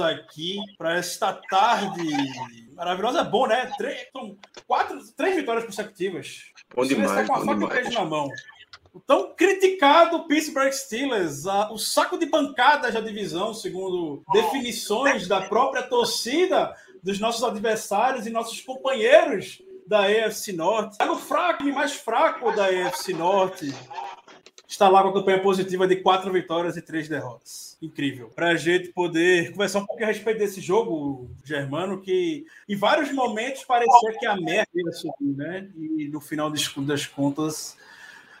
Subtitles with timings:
[0.00, 2.02] aqui para esta tarde
[2.74, 3.20] maravilhosa.
[3.20, 3.70] É bom, né?
[3.76, 6.44] Três, são quatro, três vitórias consecutivas.
[6.74, 7.72] Bom O demais, tá com a faca e o demais.
[7.82, 8.28] queijo na mão.
[8.94, 15.40] O tão criticado Pittsburgh Steelers, a- o saco de pancadas da divisão, segundo definições da
[15.42, 20.96] própria torcida, dos nossos adversários e nossos companheiros da AFC Norte.
[21.00, 23.74] É no fraco e mais fraco da AFC Norte
[24.72, 27.76] está lá com a campanha positiva de quatro vitórias e três derrotas.
[27.80, 28.30] Incrível.
[28.34, 33.12] Para a gente poder conversar um pouquinho a respeito desse jogo, Germano, que em vários
[33.12, 35.68] momentos parecia que a merda ia subir, né?
[35.76, 37.76] E no final das contas.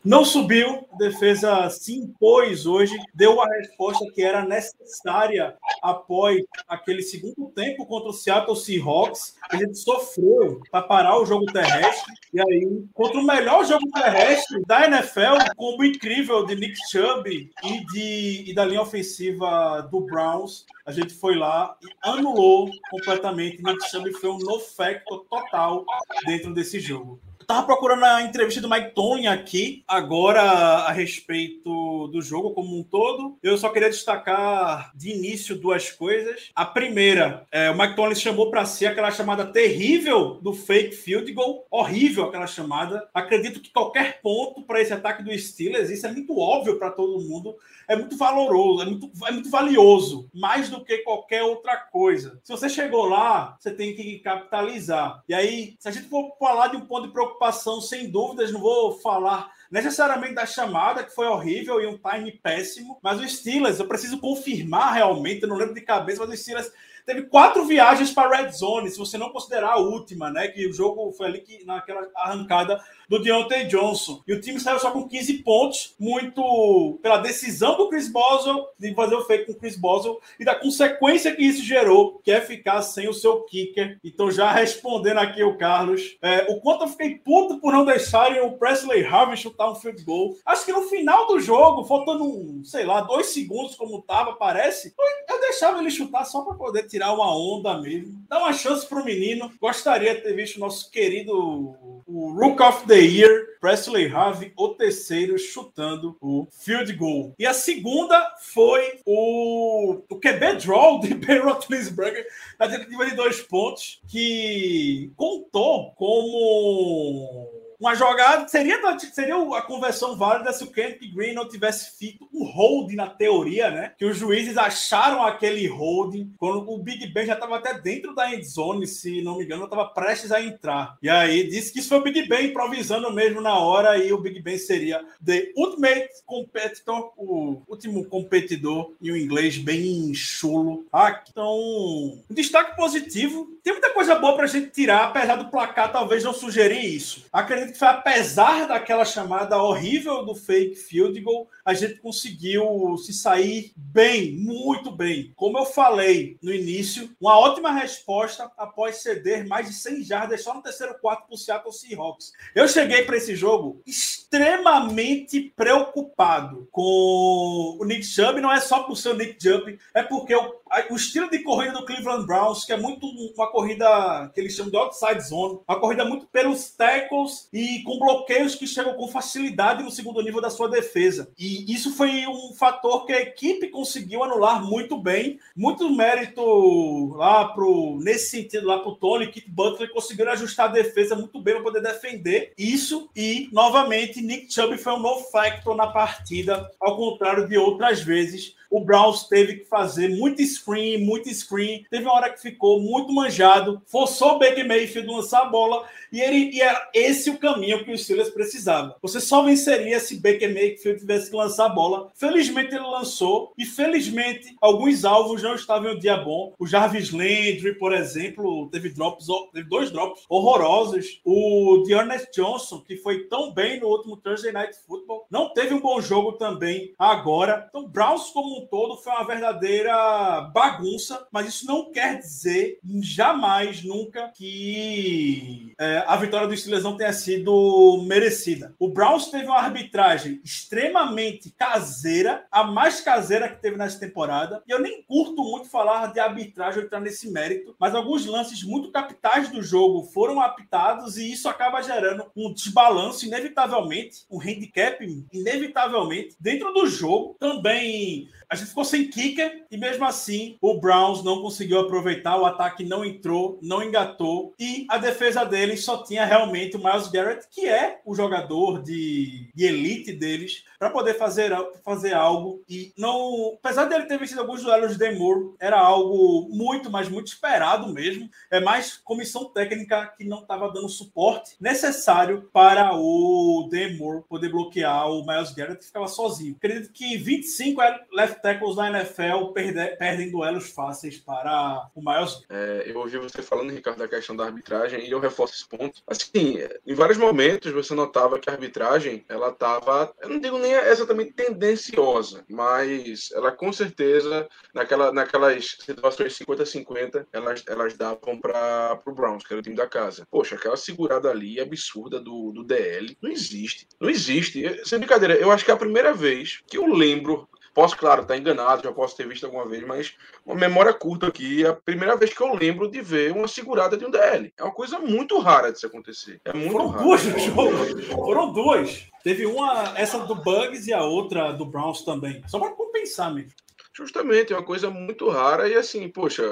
[0.04, 7.02] Não subiu, a defesa se impôs hoje, deu a resposta que era necessária após aquele
[7.02, 9.36] segundo tempo contra o Seattle Seahawks.
[9.48, 12.14] A gente sofreu para parar o jogo terrestre.
[12.34, 17.86] E aí, contra o melhor jogo terrestre da NFL, como incrível de Nick Chubb e,
[17.92, 23.62] de, e da linha ofensiva do Browns, a gente foi lá e anulou completamente.
[23.62, 25.84] Nick Chubb foi um no factor total
[26.26, 27.20] dentro desse jogo.
[27.46, 32.82] Tava procurando a entrevista do Mike Tony aqui, agora a respeito do jogo como um
[32.82, 33.38] todo.
[33.42, 36.50] Eu só queria destacar de início duas coisas.
[36.54, 41.32] A primeira, é, o Mike Tony chamou para si aquela chamada terrível do fake field
[41.32, 43.08] goal, horrível aquela chamada.
[43.12, 47.20] Acredito que qualquer ponto para esse ataque do Steelers, isso é muito óbvio para todo
[47.20, 47.56] mundo,
[47.88, 52.40] é muito valoroso, é muito, é muito valioso, mais do que qualquer outra coisa.
[52.42, 55.22] Se você chegou lá, você tem que capitalizar.
[55.28, 57.31] E aí, se a gente for falar de um ponto de preocupação,
[57.80, 62.98] sem dúvidas, não vou falar necessariamente da chamada, que foi horrível e um time péssimo,
[63.02, 66.70] mas o Steelers, eu preciso confirmar realmente, eu não lembro de cabeça, mas o Steelers
[67.06, 70.48] teve quatro viagens para Red Zone, se você não considerar a última, né?
[70.48, 72.82] Que o jogo foi ali que, naquela arrancada
[73.12, 74.22] do Deontay Johnson.
[74.26, 78.94] E o time saiu só com 15 pontos, muito pela decisão do Chris Boswell de
[78.94, 82.40] fazer o fake com o Chris Boswell e da consequência que isso gerou, que é
[82.40, 83.98] ficar sem o seu kicker.
[84.02, 88.40] Então, já respondendo aqui o Carlos, é, o quanto eu fiquei puto por não deixarem
[88.40, 90.34] o Presley Harvey chutar um field goal.
[90.46, 94.94] Acho que no final do jogo, faltando, um, sei lá, dois segundos, como tava, parece,
[95.28, 98.24] eu deixava ele chutar só para poder tirar uma onda mesmo.
[98.26, 99.52] Dá uma chance pro menino.
[99.60, 104.68] Gostaria de ter visto o nosso querido o Rook of the Year, Presley Harvey, o
[104.70, 107.34] terceiro, chutando o field goal.
[107.38, 112.26] E a segunda foi o, o QB draw de Ben Roethlisberger
[112.58, 118.78] na tentativa de dois pontos, que contou como uma jogada seria,
[119.12, 123.72] seria a conversão válida se o Kenneth Green não tivesse feito um hold na teoria,
[123.72, 123.92] né?
[123.98, 128.32] Que os juízes acharam aquele holding quando o Big Ben já estava até dentro da
[128.32, 130.96] end zone, se não me engano, estava prestes a entrar.
[131.02, 134.18] E aí disse que isso foi o Big Ben improvisando mesmo na hora e o
[134.18, 140.86] Big Ben seria the ultimate competitor, o último competidor em um inglês bem chulo.
[140.92, 143.50] Ah, então, um destaque positivo.
[143.64, 147.26] Tem muita coisa boa pra gente tirar, apesar do placar talvez não sugerir isso.
[147.32, 153.72] Acredito foi apesar daquela chamada horrível do fake field goal, a gente conseguiu se sair
[153.76, 155.32] bem, muito bem.
[155.36, 160.54] Como eu falei no início, uma ótima resposta após ceder mais de 100 jardas só
[160.54, 162.32] no terceiro quarto para o Seattle Seahawks.
[162.54, 168.96] Eu cheguei para esse jogo extremamente preocupado com o Nick Chubb, não é só por
[168.96, 172.72] ser o Nick Chubb, é porque o, o estilo de corrida do Cleveland Browns, que
[172.72, 177.48] é muito uma corrida que eles chamam de outside zone, uma corrida muito pelos tackles
[177.52, 181.30] e com bloqueios que chegam com facilidade no segundo nível da sua defesa.
[181.38, 187.48] E isso foi um fator que a equipe conseguiu anular muito bem, muito mérito lá
[187.48, 191.62] pro nesse sentido lá pro Tony Kit Butler conseguiram ajustar a defesa muito bem para
[191.62, 197.48] poder defender isso e novamente Nick Chubb foi um no factor na partida, ao contrário
[197.48, 198.54] de outras vezes.
[198.72, 201.84] O Browns teve que fazer muito screen, muito screen.
[201.90, 206.20] Teve uma hora que ficou muito manjado, forçou o Baker Mayfield lançar a bola e,
[206.20, 208.96] ele, e era esse o caminho que o Steelers precisava.
[209.02, 212.10] Você só venceria se Baker Mayfield tivesse que lançar a bola.
[212.14, 216.54] Felizmente ele lançou e felizmente alguns alvos não estavam em um dia bom.
[216.58, 221.20] O Jarvis Landry, por exemplo, teve drops, teve dois drops horrorosos.
[221.26, 225.80] O Dearness Johnson, que foi tão bem no último Thursday Night Football, não teve um
[225.80, 227.66] bom jogo também agora.
[227.68, 233.82] Então, Browns como um todo foi uma verdadeira bagunça, mas isso não quer dizer jamais,
[233.82, 238.74] nunca, que é, a vitória do Steelers não tenha sido merecida.
[238.78, 244.70] O Browns teve uma arbitragem extremamente caseira, a mais caseira que teve nessa temporada, e
[244.70, 249.48] eu nem curto muito falar de arbitragem entrar nesse mérito, mas alguns lances muito capitais
[249.48, 256.72] do jogo foram apitados e isso acaba gerando um desbalanço, inevitavelmente, um handicap, inevitavelmente, dentro
[256.72, 257.36] do jogo.
[257.38, 262.44] Também a gente ficou sem kicker e mesmo assim o Browns não conseguiu aproveitar, o
[262.44, 267.46] ataque não entrou, não engatou e a defesa deles só tinha realmente o Miles Garrett,
[267.50, 271.50] que é o jogador de, de elite deles, para poder fazer,
[271.82, 276.90] fazer algo e não, apesar dele ter vencido alguns duelos de Demore, era algo muito,
[276.90, 278.28] mas muito esperado mesmo.
[278.50, 285.10] É mais comissão técnica que não estava dando suporte necessário para o Demore poder bloquear
[285.10, 286.54] o Miles Garrett que ficava sozinho.
[286.58, 287.80] Acredito que 25
[288.12, 292.42] left tackles na NFL perde, perdem duelos fáceis para o Miles.
[292.50, 296.02] É, eu ouvi você falando, Ricardo, da questão da arbitragem e eu reforço esse ponto.
[296.06, 300.72] Assim, em vários momentos você notava que a arbitragem, ela estava, eu não digo nem
[300.72, 309.12] exatamente tendenciosa, mas ela com certeza, naquela, naquelas situações 50-50, elas, elas davam para o
[309.12, 310.26] Browns, que era o time da casa.
[310.30, 313.86] Poxa, aquela segurada ali absurda do, do DL, não existe.
[314.00, 314.80] Não existe.
[314.84, 318.34] Sem brincadeira, eu acho que é a primeira vez que eu lembro Posso, claro, estar
[318.34, 320.14] tá enganado, já posso ter visto alguma vez, mas
[320.44, 323.96] uma memória curta aqui, é a primeira vez que eu lembro de ver uma segurada
[323.96, 324.52] de um DL.
[324.58, 326.40] É uma coisa muito rara de se acontecer.
[326.44, 327.04] É muito Foram raro.
[327.04, 328.02] duas no jogo.
[328.12, 329.06] Foram duas.
[329.24, 332.42] Teve uma, essa do Bugs e a outra do Browns também.
[332.46, 333.52] Só para compensar mesmo.
[333.96, 336.42] Justamente, é uma coisa muito rara e assim, poxa,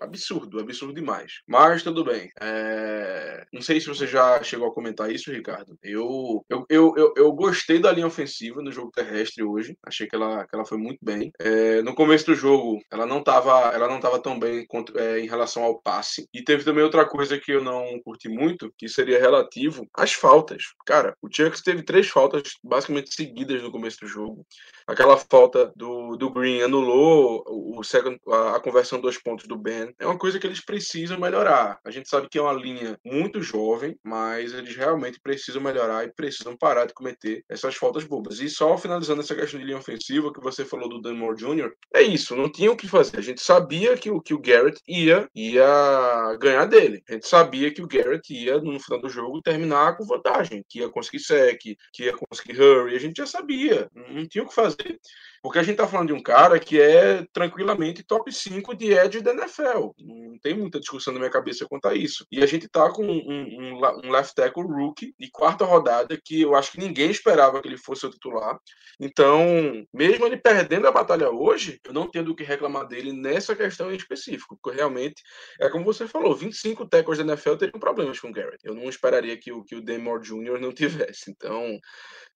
[0.00, 1.40] absurdo, absurdo demais.
[1.46, 2.30] Mas tudo bem.
[2.40, 3.46] É...
[3.52, 5.76] Não sei se você já chegou a comentar isso, Ricardo.
[5.82, 9.76] Eu, eu, eu, eu, eu gostei da linha ofensiva no jogo terrestre hoje.
[9.84, 11.32] Achei que ela, que ela foi muito bem.
[11.38, 11.82] É...
[11.82, 15.26] No começo do jogo, ela não estava ela não tava tão bem contra, é, em
[15.26, 16.28] relação ao passe.
[16.32, 20.62] E teve também outra coisa que eu não curti muito, que seria relativo às faltas.
[20.86, 24.46] Cara, o Chucks teve três faltas basicamente seguidas no começo do jogo.
[24.86, 29.94] Aquela falta do, do Green anulou o second, a, conversão dos pontos do Ben.
[29.98, 31.78] É uma coisa que eles precisam melhorar.
[31.84, 36.12] A gente sabe que é uma linha muito jovem, mas eles realmente precisam melhorar e
[36.12, 38.40] precisam parar de cometer essas faltas bobas.
[38.40, 42.02] E só finalizando essa questão de linha ofensiva que você falou do Dunmore Jr., é
[42.02, 43.18] isso, não tinha o que fazer.
[43.18, 47.02] A gente sabia que o, que o Garrett ia, ia ganhar dele.
[47.08, 50.80] A gente sabia que o Garrett ia, no final do jogo, terminar com vantagem, que
[50.80, 51.60] ia conseguir sec,
[51.92, 52.96] que ia conseguir hurry.
[52.96, 54.98] A gente já sabia, não tinha o que fazer.
[55.44, 59.20] Porque a gente tá falando de um cara que é tranquilamente top 5 de edge
[59.20, 59.90] da NFL.
[59.98, 62.26] Não tem muita discussão na minha cabeça quanto a isso.
[62.32, 66.40] E a gente tá com um, um, um left tackle rookie de quarta rodada que
[66.40, 68.58] eu acho que ninguém esperava que ele fosse o titular.
[68.98, 73.54] Então, mesmo ele perdendo a batalha hoje, eu não tenho do que reclamar dele nessa
[73.54, 74.58] questão em específico.
[74.62, 75.22] Porque realmente,
[75.60, 78.64] é como você falou, 25 tackles da NFL teriam problemas com o Garrett.
[78.64, 80.58] Eu não esperaria que o, que o Demore Jr.
[80.58, 81.30] não tivesse.
[81.30, 81.78] Então,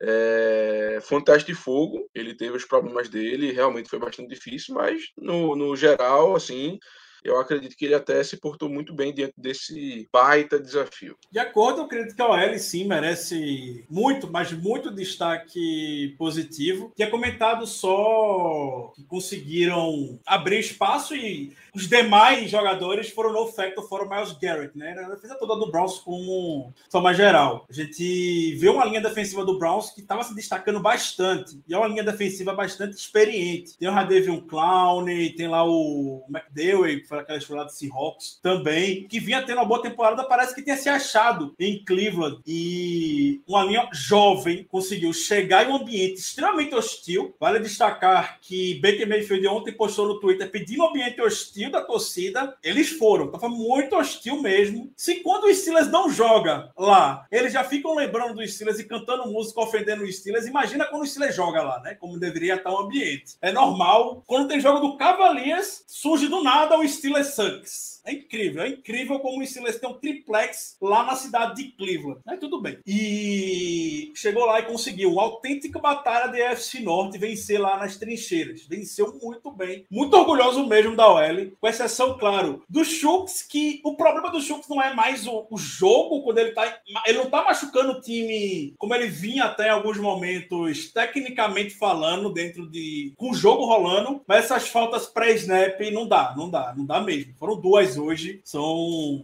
[0.02, 2.06] é, foi um teste de fogo.
[2.14, 6.78] Ele teve os problemas problemas dele, realmente foi bastante difícil, mas no, no geral, assim,
[7.24, 11.16] eu acredito que ele até se portou muito bem diante desse baita desafio.
[11.30, 16.92] De acordo, eu acredito que a OL sim merece muito, mas muito destaque positivo.
[16.96, 24.08] Tinha comentado só que conseguiram abrir espaço e os demais jogadores foram no factor, foram
[24.08, 24.94] Miles Garrett, né?
[24.98, 27.66] A defesa toda do Browns como forma geral.
[27.68, 31.60] A gente vê uma linha defensiva do Browns que estava se destacando bastante.
[31.68, 33.76] E é uma linha defensiva bastante experiente.
[33.78, 35.04] Tem o Radavion Clown,
[35.36, 39.82] tem lá o McDowell, foi aquela escola do Seahawks também, que vinha tendo uma boa
[39.82, 42.40] temporada, parece que tinha se achado em Cleveland.
[42.46, 47.34] E uma linha jovem conseguiu chegar em um ambiente extremamente hostil.
[47.40, 52.56] Vale destacar que Baker Mayfield ontem postou no Twitter pedindo um ambiente hostil da torcida.
[52.62, 53.26] Eles foram.
[53.26, 54.92] Então foi muito hostil mesmo.
[54.96, 59.30] Se quando o Steelers não joga lá, eles já ficam lembrando do Steelers e cantando
[59.30, 61.94] música ofendendo o Steelers, imagina quando o Steelers joga lá, né?
[61.94, 63.36] Como deveria estar o ambiente.
[63.40, 64.22] É normal.
[64.26, 67.98] Quando tem jogo do Cavaliers, surge do nada o Steelers Sucks.
[68.08, 72.20] É incrível, é incrível como o Steelers tem um triplex lá na cidade de Cleveland.
[72.24, 72.78] Mas tudo bem.
[72.86, 78.66] E chegou lá e conseguiu uma autêntica batalha de FC Norte vencer lá nas trincheiras.
[78.66, 79.84] Venceu muito bem.
[79.90, 81.52] Muito orgulhoso mesmo da OL.
[81.60, 85.58] Com exceção, claro, do Schultz, que o problema do Schultz não é mais o, o
[85.58, 86.80] jogo, quando ele tá.
[87.06, 92.32] Ele não tá machucando o time como ele vinha até em alguns momentos, tecnicamente falando,
[92.32, 93.12] dentro de.
[93.16, 97.34] com o jogo rolando, mas essas faltas pré-snap não dá, não dá, não dá mesmo.
[97.38, 99.22] Foram duas hoje, são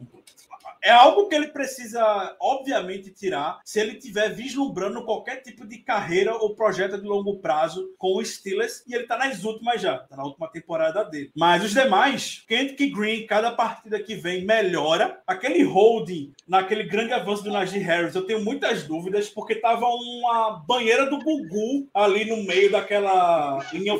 [0.84, 6.36] é algo que ele precisa, obviamente, tirar se ele tiver vislumbrando qualquer tipo de carreira
[6.36, 8.84] ou projeto de longo prazo com o Steelers.
[8.86, 11.30] E ele tá nas últimas já, tá na última temporada dele.
[11.34, 15.22] Mas os demais, Kendrick Green, cada partida que vem melhora.
[15.26, 20.62] Aquele holding naquele grande avanço do Najee Harris, eu tenho muitas dúvidas, porque tava uma
[20.66, 23.94] banheira do Gugu ali no meio daquela linha,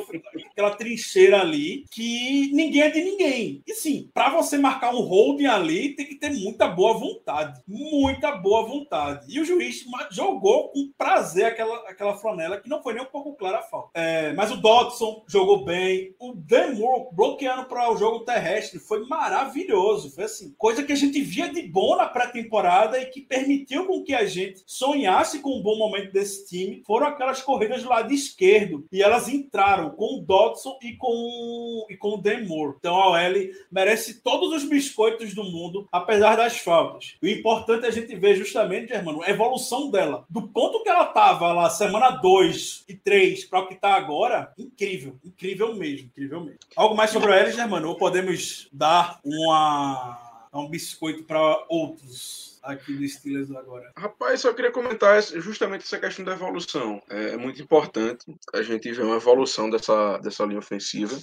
[0.51, 3.63] aquela trincheira ali, que ninguém é de ninguém.
[3.65, 7.61] E sim, para você marcar um holding ali, tem que ter muita boa vontade.
[7.67, 9.25] Muita boa vontade.
[9.33, 13.35] E o juiz jogou com prazer aquela, aquela flanela, que não foi nem um pouco
[13.35, 13.89] clara a falta.
[13.93, 16.13] É, mas o Dodson jogou bem.
[16.19, 20.13] O Demore bloqueando para o jogo terrestre foi maravilhoso.
[20.13, 24.03] Foi assim, coisa que a gente via de bom na pré-temporada e que permitiu com
[24.03, 26.83] que a gente sonhasse com um bom momento desse time.
[26.85, 28.85] Foram aquelas corridas do lado esquerdo.
[28.91, 32.25] E elas entraram com o Dodson e com, e com o.
[32.77, 33.33] Então a OL
[33.71, 37.15] merece todos os biscoitos do mundo, apesar das faltas.
[37.21, 40.25] O importante é a gente ver justamente, Germano, a evolução dela.
[40.29, 44.51] Do ponto que ela estava lá semana 2 e 3 para o que está agora,
[44.57, 45.17] incrível.
[45.23, 46.59] Incrível mesmo, incrível mesmo.
[46.75, 47.89] Algo mais sobre a OL, Germano?
[47.89, 52.55] Ou podemos dar uma, um biscoito para outros?
[52.65, 53.91] aqui do Steelers agora?
[53.95, 56.99] Rapaz, só queria comentar justamente essa questão da evolução.
[57.07, 61.15] É muito importante a gente ver uma evolução dessa, dessa linha ofensiva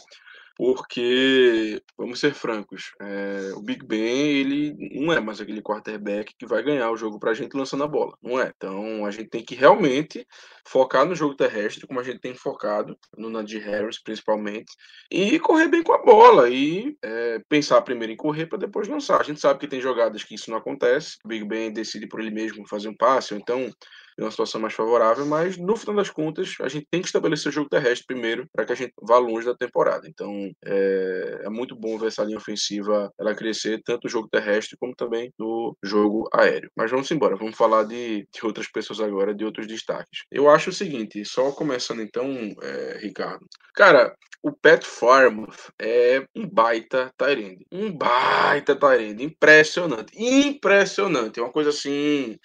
[0.57, 6.47] porque, vamos ser francos, é, o Big Ben, ele não é mais aquele quarterback que
[6.47, 8.53] vai ganhar o jogo para a gente lançando a bola, não é?
[8.57, 10.27] Então, a gente tem que realmente
[10.67, 14.73] focar no jogo terrestre, como a gente tem focado no Najee Harris, principalmente,
[15.11, 19.21] e correr bem com a bola, e é, pensar primeiro em correr para depois lançar.
[19.21, 22.21] A gente sabe que tem jogadas que isso não acontece, o Big Ben decide por
[22.21, 23.71] ele mesmo fazer um passe, ou então
[24.19, 27.51] em uma situação mais favorável, mas no final das contas a gente tem que estabelecer
[27.51, 30.09] o jogo terrestre primeiro para que a gente vá longe da temporada.
[30.09, 34.77] Então é, é, muito bom ver essa linha ofensiva ela crescer tanto no jogo terrestre
[34.79, 36.71] como também no jogo aéreo.
[36.77, 40.25] Mas vamos embora, vamos falar de, de outras pessoas agora, de outros destaques.
[40.31, 42.27] Eu acho o seguinte, só começando então,
[42.63, 43.47] é, Ricardo.
[43.75, 47.65] Cara, o Pat Farmouth é um baita Tyrande.
[47.71, 49.23] Um baita Tyrande.
[49.23, 50.13] Impressionante.
[50.17, 51.39] Impressionante.
[51.39, 52.37] É uma coisa assim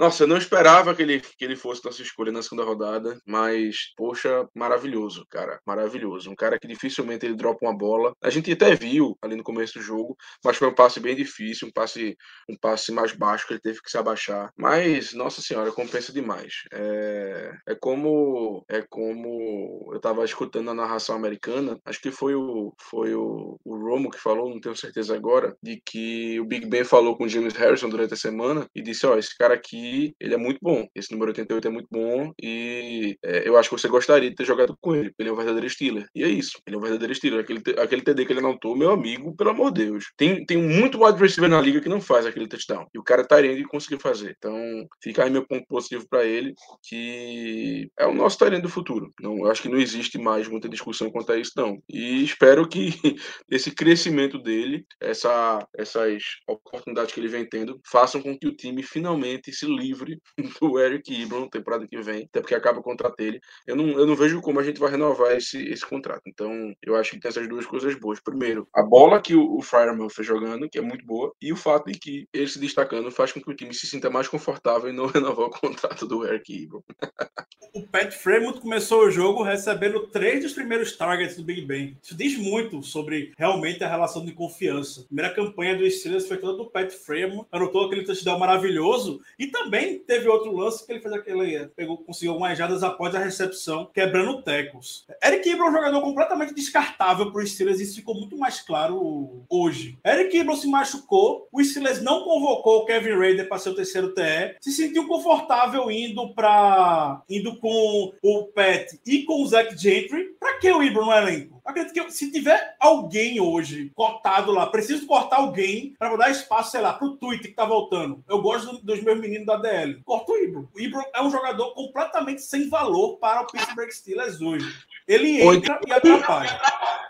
[0.00, 3.92] nossa, eu não esperava que ele, que ele fosse nossa escolha na segunda rodada, mas,
[3.94, 6.30] poxa, maravilhoso, cara, maravilhoso.
[6.30, 8.14] Um cara que dificilmente ele dropa uma bola.
[8.22, 11.68] A gente até viu ali no começo do jogo, mas foi um passe bem difícil,
[11.68, 12.16] um passe,
[12.48, 14.50] um passe mais baixo que ele teve que se abaixar.
[14.56, 16.62] Mas, nossa senhora, compensa demais.
[16.72, 22.72] É, é como é como eu tava escutando a narração americana, acho que foi o
[22.90, 26.84] foi o, o Romo que falou, não tenho certeza agora, de que o Big Ben
[26.84, 29.89] falou com o James Harrison durante a semana e disse, ó, oh, esse cara aqui
[30.18, 30.86] ele é muito bom.
[30.94, 34.44] Esse número 88 é muito bom e é, eu acho que você gostaria de ter
[34.44, 35.12] jogado com ele.
[35.18, 36.06] Ele é um verdadeiro Steeler.
[36.14, 36.58] E é isso.
[36.66, 37.40] Ele é um verdadeiro Steeler.
[37.40, 40.06] Aquele, aquele TD que ele anotou, meu amigo, pelo amor de Deus.
[40.16, 42.86] Tem, tem muito wide receiver na liga que não faz aquele touchdown.
[42.94, 44.34] E o cara tá indo e conseguiu fazer.
[44.36, 44.54] Então,
[45.02, 49.12] fica aí meu ponto positivo para ele, que é o nosso talento do futuro.
[49.20, 51.78] Não, eu acho que não existe mais muita discussão quanto a isso, não.
[51.88, 52.90] E espero que
[53.50, 58.82] esse crescimento dele, essa, essas oportunidades que ele vem tendo, façam com que o time
[58.82, 60.20] finalmente se livre
[60.60, 63.40] do Eric Ibram temporada que vem, até porque acaba o contrato dele.
[63.66, 66.22] Eu não, eu não vejo como a gente vai renovar esse, esse contrato.
[66.26, 68.20] Então, eu acho que tem essas duas coisas boas.
[68.20, 71.56] Primeiro, a bola que o, o Fireman fez jogando, que é muito boa, e o
[71.56, 74.88] fato de que ele se destacando faz com que o time se sinta mais confortável
[74.88, 76.82] e não renovar o contrato do Eric Ibram.
[77.74, 81.96] o Pat Fremont começou o jogo recebendo três dos primeiros targets do Big Ben.
[82.02, 85.02] Isso diz muito sobre realmente a relação de confiança.
[85.02, 89.46] A primeira campanha do Steelers foi toda do Pat Fremont, anotou aquele touchdown maravilhoso e
[89.46, 89.59] também
[90.06, 91.66] teve outro lance que ele fez aquele.
[91.68, 95.06] Pegou, conseguiu algumas jadas após a recepção, quebrando tecos.
[95.24, 99.44] Eric Ibram é um jogador completamente descartável para o Steelers, isso ficou muito mais claro
[99.48, 99.98] hoje.
[100.04, 104.14] Eric Ibram se machucou, o Steelers não convocou o Kevin Raider para ser o terceiro
[104.14, 110.34] TE, se sentiu confortável indo para indo com o Pat e com o Zach Gentry.
[110.38, 111.59] Para que o Ibram no elenco?
[111.64, 116.80] Acredito que se tiver alguém hoje cotado lá, preciso cortar alguém para dar espaço, sei
[116.80, 118.22] lá, pro Twitter que tá voltando.
[118.28, 120.00] Eu gosto dos meus meninos da DL.
[120.04, 120.68] Corta o Ibro.
[120.74, 124.66] O Ibro é um jogador completamente sem valor para o Pittsburgh Steelers hoje.
[125.06, 126.60] Ele entra então, e atrapalha.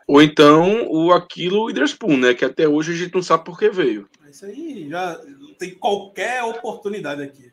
[0.07, 2.35] Ou então o Aquilo Witherspoon, né?
[2.35, 4.09] Que até hoje a gente não sabe por que veio.
[4.31, 5.21] Isso aí já
[5.61, 7.51] tem qualquer oportunidade aqui.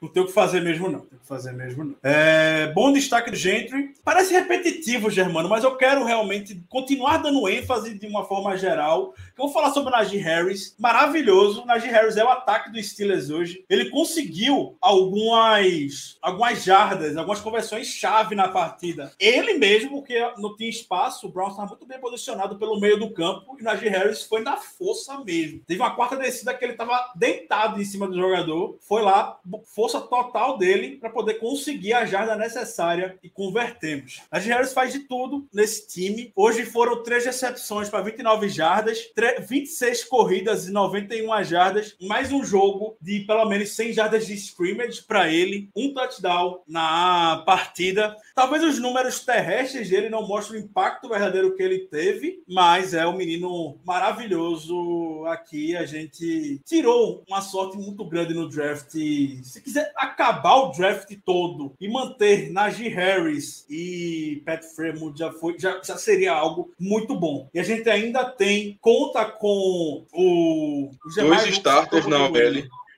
[0.00, 1.00] Não tem o que fazer mesmo, não.
[1.00, 1.94] Tem que fazer mesmo, não.
[2.02, 3.92] É, bom destaque do Gentry.
[4.02, 9.12] Parece repetitivo, Germano, mas eu quero realmente continuar dando ênfase de uma forma geral.
[9.36, 10.74] Eu vou falar sobre o Najee Harris.
[10.78, 11.60] Maravilhoso.
[11.60, 13.62] O Najee Harris é o ataque do Steelers hoje.
[13.68, 19.12] Ele conseguiu algumas, algumas jardas, algumas conversões chave na partida.
[19.20, 23.12] Ele mesmo, porque não tinha espaço, o Brown estava muito bem posicionado pelo meio do
[23.12, 25.60] campo e o Najee Harris foi na força mesmo.
[25.66, 29.40] Teve uma quarta descida que ele estava deitado deitado em cima do jogador, foi lá,
[29.74, 34.22] força total dele para poder conseguir a jarda necessária e convertemos.
[34.30, 36.32] A Harris faz de tudo nesse time.
[36.36, 39.10] Hoje foram três recepções para 29 jardas,
[39.48, 45.02] 26 corridas e 91 jardas, mais um jogo de pelo menos 100 jardas de scrimmage
[45.02, 48.16] para ele, um touchdown na partida.
[48.34, 53.06] Talvez os números terrestres dele não mostrem o impacto verdadeiro que ele teve, mas é
[53.06, 55.76] um menino maravilhoso aqui.
[55.76, 58.90] A gente tirou uma sorte muito grande no draft.
[58.92, 65.58] Se quiser acabar o draft todo e manter Najee Harris e Pat Fremont já foi,
[65.58, 67.48] já, já seria algo muito bom.
[67.52, 72.30] E a gente ainda tem conta com o, o Dois starters na OL.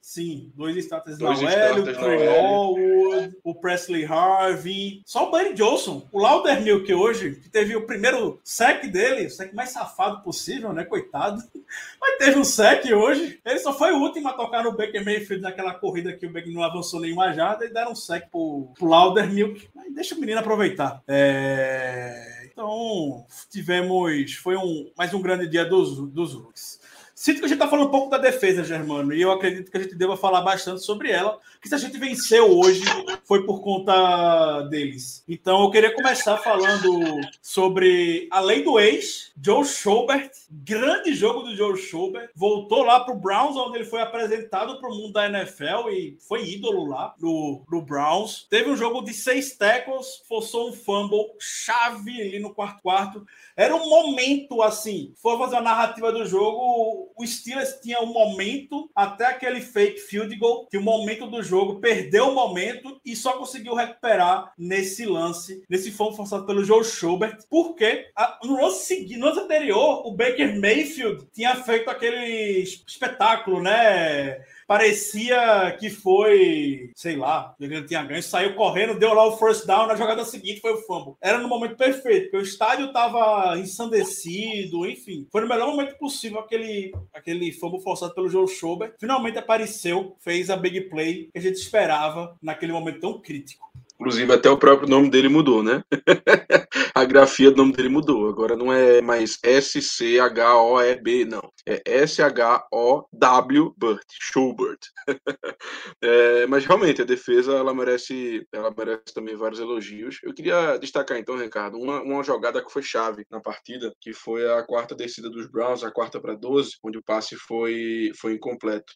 [0.03, 5.55] Sim, dois starters dois na OL, o Trey Norwood, o Presley Harvey, só o Buddy
[5.55, 10.73] Johnson, o Laudermilk hoje, que teve o primeiro sec dele, o sec mais safado possível,
[10.73, 11.41] né, coitado,
[12.01, 15.41] mas teve um sec hoje, ele só foi o último a tocar no Baker Mayfield
[15.41, 18.89] naquela corrida que o Baker não avançou nenhuma jarda e deram um sec pro, pro
[18.89, 21.01] Laudermilk, mas deixa o menino aproveitar.
[21.07, 22.49] É...
[22.53, 26.82] Então, tivemos, foi um, mais um grande dia dos, dos Rooks.
[27.23, 29.77] Sinto que a gente está falando um pouco da defesa, Germano, e eu acredito que
[29.77, 32.83] a gente deva falar bastante sobre ela, que se a gente venceu hoje
[33.23, 35.23] foi por conta deles.
[35.29, 41.77] Então eu queria começar falando sobre, além do ex, Joe Schobert, grande jogo do Joe
[41.77, 45.91] Schobert, voltou lá para o Browns, onde ele foi apresentado para o mundo da NFL
[45.91, 48.49] e foi ídolo lá no, no Browns.
[48.51, 53.25] Teve um jogo de seis tackles, forçou um fumble chave ali no quarto quarto.
[53.57, 58.91] Era um momento assim, for fazer a narrativa do jogo, o Steelers tinha um momento
[58.95, 63.35] até aquele fake field goal, que o momento do jogo perdeu o momento e só
[63.35, 69.17] conseguiu recuperar nesse lance, nesse fumble forçado pelo Joe Schobert, porque a, no lance seguinte,
[69.17, 74.41] no lance anterior, o Baker Mayfield tinha feito aquele espetáculo, né?
[74.73, 79.87] Parecia que foi, sei lá, ele tinha ganho, saiu correndo, deu lá o first down,
[79.87, 81.15] na jogada seguinte foi o fumble.
[81.21, 85.27] Era no momento perfeito, porque o estádio estava ensandecido, enfim.
[85.31, 88.95] Foi no melhor momento possível aquele, aquele fumble forçado pelo Joe Schober.
[88.99, 93.71] Finalmente apareceu, fez a big play que a gente esperava naquele momento tão crítico.
[94.03, 95.81] Inclusive, até o próprio nome dele mudou, né?
[96.93, 98.29] a grafia do nome dele mudou.
[98.29, 101.53] Agora não é mais S-C-H-O-E-B, não.
[101.65, 104.81] É S-H-O-W Burt, Schubert.
[106.03, 110.19] é, mas realmente, a defesa, ela merece, ela merece também vários elogios.
[110.25, 114.51] Eu queria destacar, então, Ricardo, uma, uma jogada que foi chave na partida, que foi
[114.51, 118.93] a quarta descida dos Browns, a quarta para 12, onde o passe foi, foi incompleto.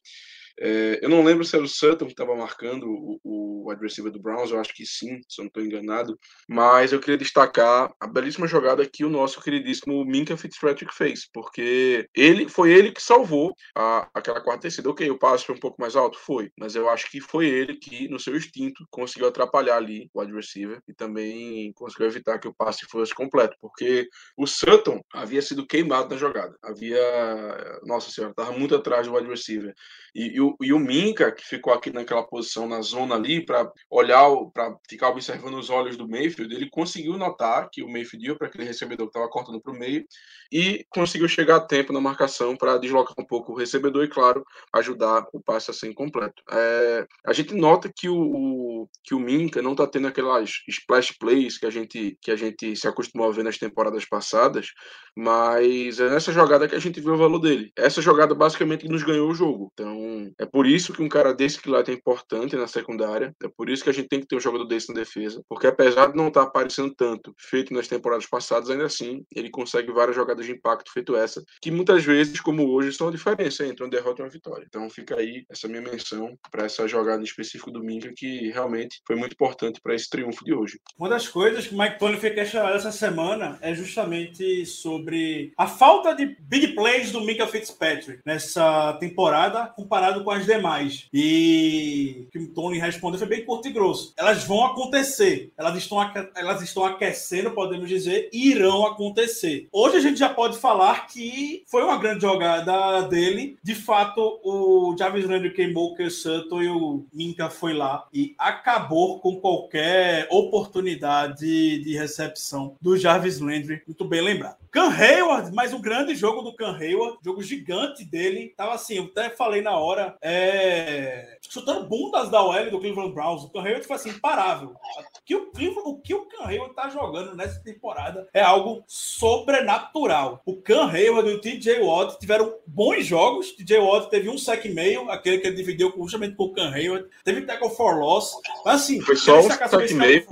[0.58, 4.12] É, eu não lembro se era o Sutton que estava marcando o, o wide receiver
[4.12, 6.18] do Browns, eu acho que sim, se eu não estou enganado.
[6.48, 12.08] Mas eu queria destacar a belíssima jogada que o nosso queridíssimo Minka Fitzpatrick fez, porque
[12.14, 14.90] ele foi ele que salvou a, aquela quarta descida.
[14.90, 16.18] Ok, o passe foi um pouco mais alto?
[16.18, 20.20] Foi, mas eu acho que foi ele que, no seu instinto, conseguiu atrapalhar ali o
[20.20, 25.42] wide receiver e também conseguiu evitar que o passe fosse completo, porque o Sutton havia
[25.42, 26.56] sido queimado na jogada.
[26.62, 29.74] Havia, nossa senhora, estava muito atrás do wide receiver.
[30.14, 33.70] E, e, o, e o Minka, que ficou aqui naquela posição na zona ali, para
[33.90, 38.36] olhar, para ficar observando os olhos do Mayfield, ele conseguiu notar que o Mayfield ia
[38.36, 40.04] para aquele recebedor que estava cortando para o meio
[40.52, 44.44] e conseguiu chegar a tempo na marcação para deslocar um pouco o recebedor e, claro,
[44.74, 46.42] ajudar o passe a ser incompleto.
[46.50, 51.12] É, a gente nota que o, o que o Minka não está tendo aquelas splash
[51.18, 54.68] plays que a, gente, que a gente se acostumou a ver nas temporadas passadas,
[55.16, 57.72] mas é nessa jogada que a gente viu o valor dele.
[57.74, 59.70] Essa jogada basicamente nos ganhou o jogo.
[59.72, 63.34] Então, é por isso que um cara desse que lá é importante na secundária.
[63.42, 65.42] É por isso que a gente tem que ter um jogador desse na defesa.
[65.48, 69.50] Porque apesar de não estar tá aparecendo tanto, feito nas temporadas passadas, ainda assim ele
[69.50, 73.66] consegue várias jogadas de impacto, feito essa, que muitas vezes, como hoje, são a diferença
[73.66, 74.64] entre uma derrota e uma vitória.
[74.68, 79.00] Então fica aí essa minha menção para essa jogada em específico do Minka, que realmente
[79.06, 80.78] foi muito importante para esse triunfo de hoje.
[80.98, 85.66] Uma das coisas que o Mike Tony foi questionado essa semana é justamente sobre a
[85.66, 91.06] falta de big plays do Minka Fitzpatrick nessa temporada, comparado com as demais.
[91.14, 94.12] E o que o Tony respondeu foi bem curto e grosso.
[94.16, 95.52] Elas vão acontecer.
[95.56, 95.98] Elas estão,
[96.34, 99.68] elas estão aquecendo, podemos dizer, e irão acontecer.
[99.70, 103.56] Hoje a gente já pode falar que foi uma grande jogada dele.
[103.62, 109.20] De fato, o Jarvis Landry queimou o Sutton e o Minka foi lá e acabou
[109.20, 113.80] com qualquer oportunidade de recepção do Jarvis Landry.
[113.86, 114.65] Muito bem lembrado.
[114.76, 118.52] Can Hayward, mais um grande jogo do Can Hayward, jogo gigante dele.
[118.54, 121.38] Tava assim, eu até falei na hora, é...
[121.48, 123.42] chutando bundas da OL do Cleveland Browns.
[123.42, 124.72] O Can Hayward foi assim, imparável.
[124.72, 128.84] O que o, Cleveland, o que o Can Hayward tá jogando nessa temporada é algo
[128.86, 130.42] sobrenatural.
[130.44, 133.52] O Can Hayward e o TJ Watt tiveram bons jogos.
[133.52, 136.52] O TJ Watt teve um sec e meio, aquele que ele dividiu justamente com o
[136.52, 137.08] Can Hayward.
[137.24, 138.32] Teve tackle for loss.
[138.62, 140.26] Mas assim, Foi só um sec e meio.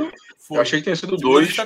[0.46, 0.58] Foi.
[0.58, 1.56] Eu achei que tinha sido Segundo dois.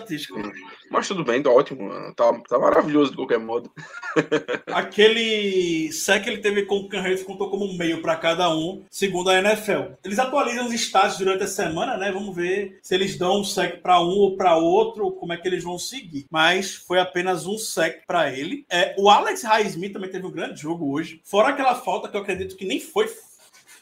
[0.88, 1.90] Mas tudo bem, tá ótimo.
[2.14, 3.72] Tá, tá maravilhoso de qualquer modo.
[4.68, 8.54] Aquele sec que ele teve com o Can Hayward contou como um meio para cada
[8.54, 9.94] um, segundo a NFL.
[10.04, 12.12] Eles atualizam os status durante a semana, né?
[12.12, 15.48] Vamos ver se eles dão um sec para um ou para outro, como é que
[15.48, 16.26] eles vão seguir.
[16.30, 18.64] Mas foi apenas um sec para ele.
[18.70, 21.20] É, o Alex Highsmith também teve um grande jogo hoje.
[21.24, 23.08] Fora aquela falta que eu acredito que nem foi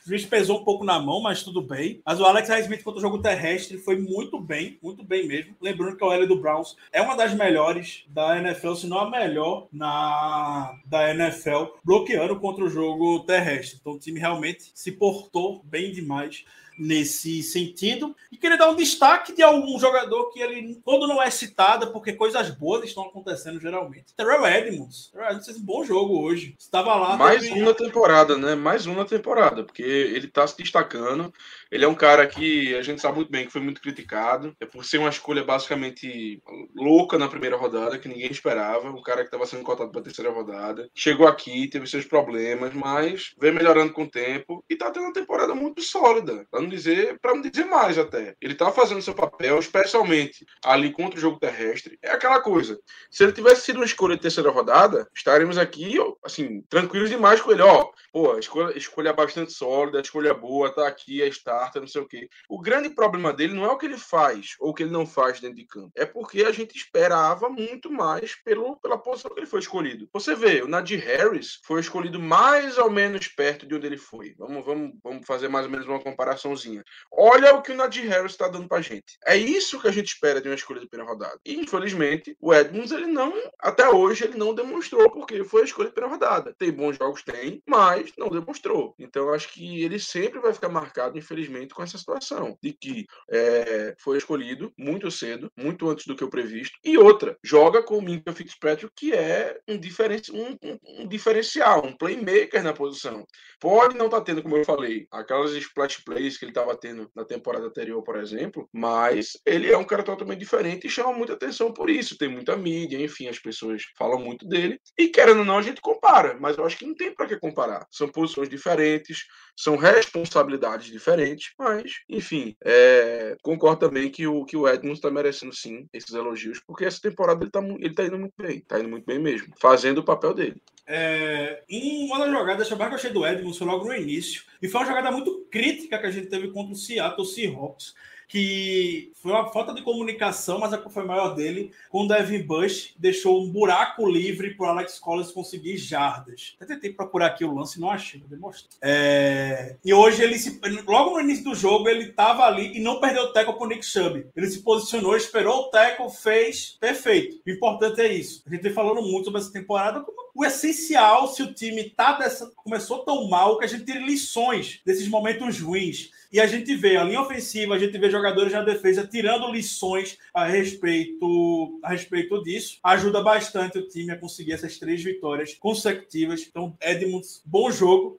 [0.07, 2.01] o juiz pesou um pouco na mão, mas tudo bem.
[2.07, 5.57] Mas o Alex Highsmith contra o jogo terrestre foi muito bem, muito bem mesmo.
[5.61, 9.11] Lembrando que a OL do Browns é uma das melhores da NFL, se não a
[9.11, 13.79] melhor na da NFL, bloqueando contra o jogo terrestre.
[13.81, 16.45] Então o time realmente se portou bem demais
[16.79, 18.15] nesse sentido.
[18.31, 22.13] E queria dar um destaque de algum jogador que ele, quando não é citado, porque
[22.13, 24.15] coisas boas estão acontecendo geralmente.
[24.17, 25.09] Terrell Edmonds.
[25.11, 26.55] Terrell Edmonds fez um bom jogo hoje.
[26.59, 27.17] Estava lá.
[27.17, 28.55] Mais um na temporada, né?
[28.55, 31.33] Mais um na temporada, porque ele tá se destacando.
[31.71, 34.55] Ele é um cara que a gente sabe muito bem que foi muito criticado.
[34.61, 36.43] É por ser uma escolha basicamente
[36.75, 38.91] louca na primeira rodada, que ninguém esperava.
[38.91, 40.89] Um cara que estava sendo cotado para terceira rodada.
[40.95, 45.13] Chegou aqui, teve seus problemas, mas vem melhorando com o tempo e tá tendo uma
[45.13, 46.47] temporada muito sólida.
[46.51, 48.35] Pra não dizer, para não dizer mais até.
[48.41, 51.99] Ele tá fazendo seu papel, especialmente ali contra o jogo terrestre.
[52.03, 52.79] É aquela coisa.
[53.11, 57.53] Se ele tivesse sido uma escolha de terceira rodada, estaremos aqui, assim, tranquilos demais com
[57.53, 57.63] ele.
[57.63, 62.01] Ó, pô, escolha, escolha bastante sólida, a escolha boa, tá aqui, é starter, não sei
[62.01, 62.29] o quê.
[62.49, 65.07] O grande problema dele não é o que ele faz ou o que ele não
[65.07, 65.93] faz dentro de campo.
[65.95, 70.09] É porque a gente esperava muito mais pelo, pela posição que ele foi escolhido.
[70.13, 74.35] Você vê, o Nadir Harris foi escolhido mais ou menos perto de onde ele foi.
[74.39, 76.83] Vamos, vamos, vamos fazer mais ou menos uma comparaçãozinha.
[77.13, 79.19] Olha o que o Nadir Harris está dando pra gente.
[79.27, 81.39] É isso que a gente espera de uma escolha de primeira rodada.
[81.45, 85.89] E, infelizmente, o Edmonds, ele não, até hoje, ele não demonstrou porque foi a escolha
[85.89, 86.55] de primeira rodada.
[86.59, 88.95] Tem bons jogos, tem, mas não demonstrou.
[88.99, 93.95] Então, acho que ele sempre vai ficar marcado, infelizmente, com essa situação de que é,
[93.99, 96.79] foi escolhido muito cedo, muito antes do que o previsto.
[96.85, 101.85] E outra, joga com o Minka Fitzpatrick, que é um, diferen um, um, um diferencial,
[101.85, 103.25] um playmaker na posição.
[103.61, 107.25] Pode não estar tendo, como eu falei, aquelas splash plays que ele estava tendo na
[107.25, 111.73] temporada anterior, por exemplo, mas ele é um cara totalmente diferente e chama muita atenção
[111.73, 112.19] por isso.
[112.19, 114.79] Tem muita mídia, enfim, as pessoas falam muito dele.
[114.99, 117.39] E querendo ou não, a gente compara, mas eu acho que não tem para que
[117.39, 117.87] comparar.
[117.91, 119.25] São posições diferentes,
[119.67, 125.53] são responsabilidades diferentes, mas, enfim, é, concordo também que o, que o Edmonds está merecendo
[125.53, 128.89] sim esses elogios, porque essa temporada ele está ele tá indo muito bem, tá indo
[128.89, 130.63] muito bem mesmo, fazendo o papel dele.
[130.87, 134.45] É, uma das jogadas, que eu achei do Edmonds foi logo no início.
[134.63, 137.93] E foi uma jogada muito crítica que a gente teve contra o Seattle Seahawks.
[138.29, 142.43] Que foi uma falta de comunicação, mas a culpa foi maior dele, com o Devin
[142.43, 146.55] Bush, deixou um buraco livre para Alex Collins conseguir jardas.
[146.61, 148.71] Eu tentei procurar aqui o lance, não achei, vou demonstrar.
[148.83, 153.01] É, e hoje ele se, logo no início do jogo, ele estava ali e não
[153.01, 154.27] perdeu o tackle para Nick Chubb.
[154.35, 157.41] Ele se posicionou, esperou o tackle, fez perfeito.
[157.47, 158.43] O importante é isso.
[158.47, 162.13] A gente vem falando muito sobre essa temporada, como o essencial, se o time tá
[162.13, 166.11] dessa, começou tão mal, que a gente tire lições desses momentos ruins.
[166.31, 170.19] E a gente vê a linha ofensiva, a gente vê jogadores na defesa tirando lições
[170.35, 172.79] a respeito, a respeito disso.
[172.83, 176.47] Ajuda bastante o time a conseguir essas três vitórias consecutivas.
[176.47, 178.19] Então, Edmonds, bom jogo.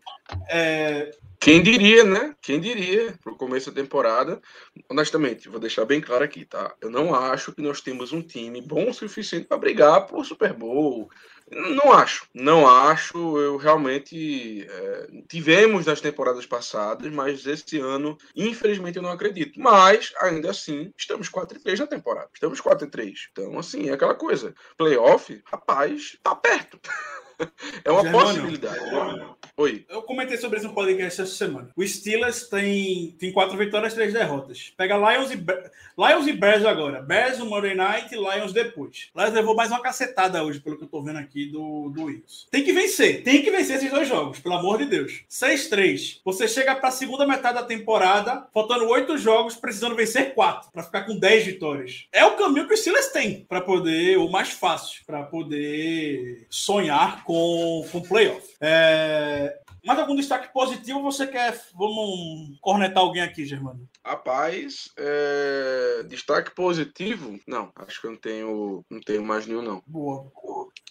[0.50, 2.36] É, Quem diria, né?
[2.42, 4.42] Quem diria, pro começo da temporada.
[4.90, 6.74] Honestamente, vou deixar bem claro aqui, tá?
[6.82, 10.54] Eu não acho que nós temos um time bom o suficiente para brigar por Super
[10.54, 11.12] Bowl.
[11.50, 13.38] Não acho, não acho.
[13.40, 19.60] Eu realmente é, tivemos nas temporadas passadas, mas esse ano, infelizmente, eu não acredito.
[19.60, 22.30] Mas, ainda assim, estamos 4 e 3 na temporada.
[22.34, 23.30] Estamos 4 e 3.
[23.32, 24.54] Então, assim, é aquela coisa.
[24.78, 26.80] Playoff, rapaz, tá perto.
[27.84, 28.26] É uma Germano.
[28.26, 29.38] possibilidade.
[29.56, 29.86] Oi.
[29.90, 31.70] Eu comentei sobre isso no podcast essa semana.
[31.76, 34.72] O Steelers tem, tem quatro vitórias, três derrotas.
[34.78, 37.02] Pega Lions e, Lions e Bears agora.
[37.02, 39.10] Bears no Monday Night e Lions depois.
[39.16, 42.48] Lions levou mais uma cacetada hoje, pelo que eu tô vendo aqui do, do Eagles.
[42.52, 43.24] Tem que vencer.
[43.24, 45.24] Tem que vencer esses dois jogos, pelo amor de Deus.
[45.30, 46.20] 6-3.
[46.24, 51.04] Você chega pra segunda metade da temporada, faltando oito jogos, precisando vencer quatro, pra ficar
[51.04, 52.06] com 10 vitórias.
[52.12, 57.24] É o caminho que o Steelers tem pra poder, o mais fácil, pra poder sonhar
[57.28, 58.48] com, com playoff.
[58.62, 61.62] É, Mais algum destaque positivo você quer?
[61.76, 63.86] Vamos cornetar alguém aqui, Germano.
[64.04, 67.38] Rapaz, é, destaque positivo?
[67.46, 69.84] Não, acho que eu não tenho, não tenho mais nenhum, não.
[69.86, 70.32] Boa.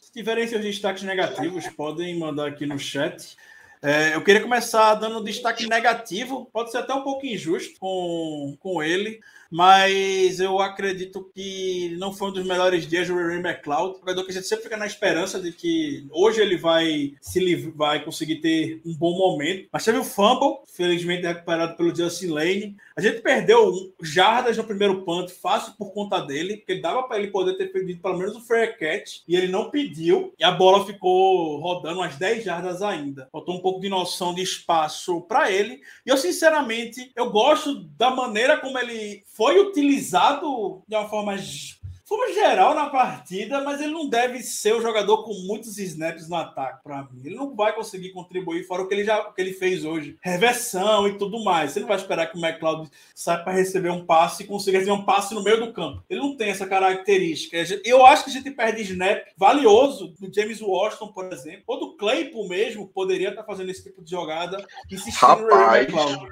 [0.03, 3.35] Se tiverem seus destaques negativos, podem mandar aqui no chat.
[3.87, 8.57] É, eu queria começar dando um destaque negativo, pode ser até um pouco injusto com,
[8.59, 9.21] com ele,
[9.51, 14.31] mas eu acredito que não foi um dos melhores dias do Ray McLeod, jogador que
[14.31, 18.81] a gente sempre fica na esperança de que hoje ele vai se vai conseguir ter
[18.85, 22.77] um bom momento, mas teve o fumble, felizmente recuperado pelo Justin Lane.
[22.97, 27.29] A gente perdeu jardas no primeiro punt fácil por conta dele, porque dava para ele
[27.29, 30.85] poder ter pedido pelo menos o fair catch, e ele não pediu, e a bola
[30.85, 33.29] ficou rodando umas 10 jardas ainda.
[33.31, 38.11] Faltou um pouco de noção de espaço para ele, e eu sinceramente, eu gosto da
[38.11, 41.37] maneira como ele foi utilizado de uma forma
[42.07, 46.37] forma geral na partida, mas ele não deve ser o jogador com muitos snaps no
[46.37, 47.21] ataque para mim.
[47.25, 50.17] Ele não vai conseguir contribuir fora o que ele já o que ele fez hoje,
[50.23, 51.73] reversão e tudo mais.
[51.73, 54.97] Você não vai esperar que o McLeod saia para receber um passe e consiga receber
[54.97, 56.05] um passe no meio do campo.
[56.09, 57.57] Ele não tem essa característica.
[57.85, 61.97] Eu acho que a gente perde snap valioso do James Washington, por exemplo, ou do
[61.97, 65.89] Claypool mesmo, poderia estar fazendo esse tipo de jogada insistindo Rapaz.
[65.89, 66.29] no McLeod.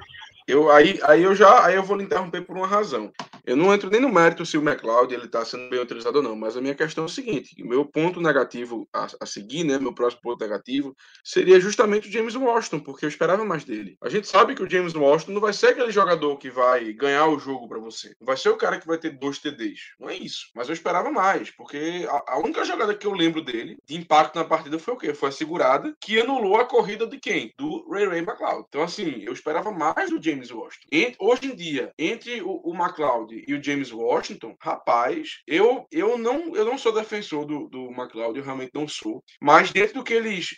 [0.47, 3.11] Eu, aí, aí eu já aí eu vou lhe interromper por uma razão.
[3.45, 6.23] Eu não entro nem no mérito se o McLeod ele está sendo bem utilizado ou
[6.23, 9.77] não, mas a minha questão é o seguinte: meu ponto negativo a, a, seguir, né,
[9.77, 13.97] meu próximo ponto negativo, seria justamente o James Washington, porque eu esperava mais dele.
[14.01, 17.27] A gente sabe que o James Washington não vai ser aquele jogador que vai ganhar
[17.27, 20.09] o jogo para você, não vai ser o cara que vai ter dois TDs, não
[20.09, 20.47] é isso.
[20.55, 24.35] Mas eu esperava mais, porque a, a única jogada que eu lembro dele de impacto
[24.35, 25.13] na partida foi o quê?
[25.13, 27.53] Foi a segurada que anulou a corrida de quem?
[27.57, 28.65] Do Ray Ray McLeod.
[28.67, 30.87] Então assim, eu esperava mais do James Washington.
[30.91, 36.17] E, hoje em dia, entre o, o McLeod e o James Washington, rapaz, eu, eu,
[36.17, 39.23] não, eu não sou defensor do, do McLeod, eu realmente não sou.
[39.41, 40.55] Mas dentro do que eles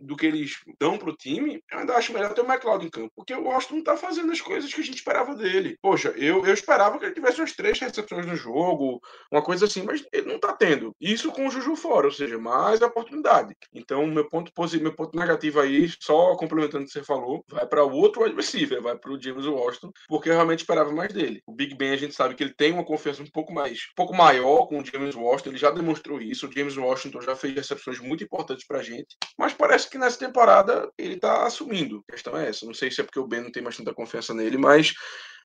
[0.00, 3.12] do que eles dão pro time, eu ainda acho melhor ter o McLeod em campo.
[3.14, 5.76] Porque o Washington não tá fazendo as coisas que a gente esperava dele.
[5.80, 9.82] Poxa, eu, eu esperava que ele tivesse umas três recepções no jogo, uma coisa assim,
[9.82, 10.94] mas ele não tá tendo.
[11.00, 13.54] Isso com o Juju fora, ou seja, mais oportunidade.
[13.72, 17.66] Então, meu ponto positivo, meu ponto negativo aí, só complementando o que você falou, vai
[17.66, 21.42] para o outro wide receiver, vai para James Washington, porque eu realmente esperava mais dele.
[21.46, 23.94] O Big Ben a gente sabe que ele tem uma confiança um pouco mais, um
[23.96, 26.46] pouco maior com o James Washington, ele já demonstrou isso.
[26.46, 30.90] O James Washington já fez recepções muito importantes pra gente, mas parece que nessa temporada
[30.98, 32.04] ele tá assumindo.
[32.08, 32.66] A questão é essa.
[32.66, 34.92] Não sei se é porque o Ben não tem mais tanta confiança nele, mas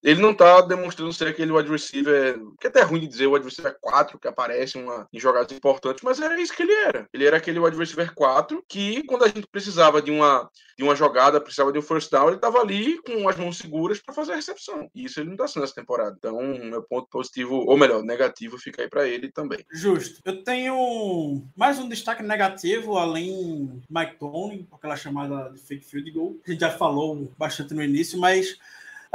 [0.03, 3.45] ele não tá demonstrando ser aquele wide receiver, que é ruim de dizer, o wide
[3.45, 7.07] receiver 4 que aparece uma, em jogadas importantes, mas era isso que ele era.
[7.13, 10.95] Ele era aquele wide receiver 4 que, quando a gente precisava de uma, de uma
[10.95, 14.33] jogada, precisava de um first down, ele tava ali com as mãos seguras para fazer
[14.33, 14.89] a recepção.
[14.93, 16.15] E isso ele não tá sendo essa temporada.
[16.17, 19.65] Então, meu ponto positivo, ou melhor, negativo, fica aí para ele também.
[19.71, 20.21] Justo.
[20.25, 26.37] Eu tenho mais um destaque negativo, além Mike Tony, aquela chamada de fake field goal.
[26.45, 28.57] A gente já falou bastante no início, mas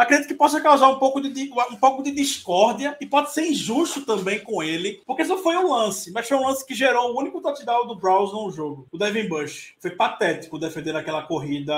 [0.00, 4.02] acredito que possa causar um pouco de, um pouco de discórdia e pode ser injusto
[4.02, 7.18] também com ele, porque isso foi um lance, mas foi um lance que gerou o
[7.18, 9.74] único touchdown do Browns no jogo, o Devin Bush.
[9.78, 11.74] Foi patético defender aquela corrida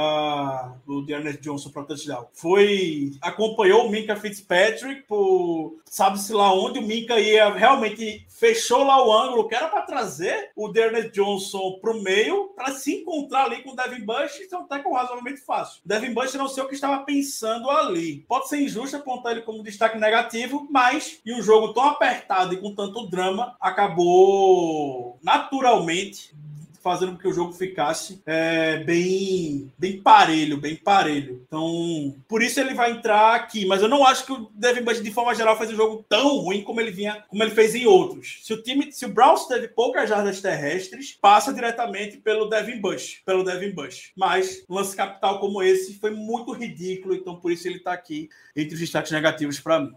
[0.87, 2.27] do Dearness Johnson para touchdown.
[2.33, 9.05] Foi acompanhou o Minka Fitzpatrick por sabe-se lá onde o Minka ia realmente fechou lá
[9.05, 13.45] o ângulo que era para trazer o Dearness Johnson para o meio para se encontrar
[13.45, 15.81] ali com o Devin Bush, então até com razoavelmente fácil.
[15.85, 18.12] O Devin Bush não sei o que estava pensando ali.
[18.21, 22.57] Pode ser injusto apontar ele como destaque negativo, mas em um jogo tão apertado e
[22.57, 26.35] com tanto drama, acabou naturalmente
[26.83, 31.43] fazendo com que o jogo ficasse é, bem, bem parelho, bem parelho.
[31.47, 33.65] Então, por isso ele vai entrar aqui.
[33.65, 36.39] Mas eu não acho que o Devin Bush, de forma geral, fez um jogo tão
[36.39, 38.41] ruim como ele vinha, como ele fez em outros.
[38.43, 43.23] Se o time, se o Browns teve poucas jardas terrestres, passa diretamente pelo Devin Bush,
[43.25, 44.13] pelo Devin Bush.
[44.17, 48.75] Mas lance capital como esse foi muito ridículo, então por isso ele está aqui entre
[48.75, 49.93] os destaques negativos para mim.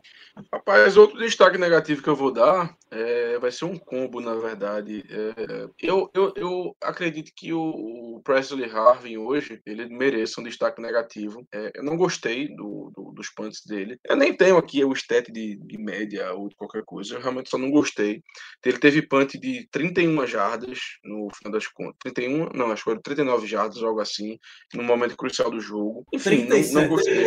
[0.51, 5.03] Rapaz, outro destaque negativo que eu vou dar é, vai ser um combo, na verdade.
[5.09, 10.81] É, eu, eu, eu acredito que o, o, Presley Harvin hoje ele mereça um destaque
[10.81, 11.45] negativo.
[11.53, 13.99] É, eu não gostei do, do, dos punts dele.
[14.05, 17.15] Eu nem tenho aqui o stat de, de, média ou de qualquer coisa.
[17.15, 18.21] Eu realmente só não gostei.
[18.63, 21.95] Ele teve punt de 31 jardas no final das contas.
[22.03, 24.39] 31, não, acho que foi 39 jardas, algo assim,
[24.73, 26.05] no momento crucial do jogo.
[26.13, 27.25] Enfim, não, não, gostei.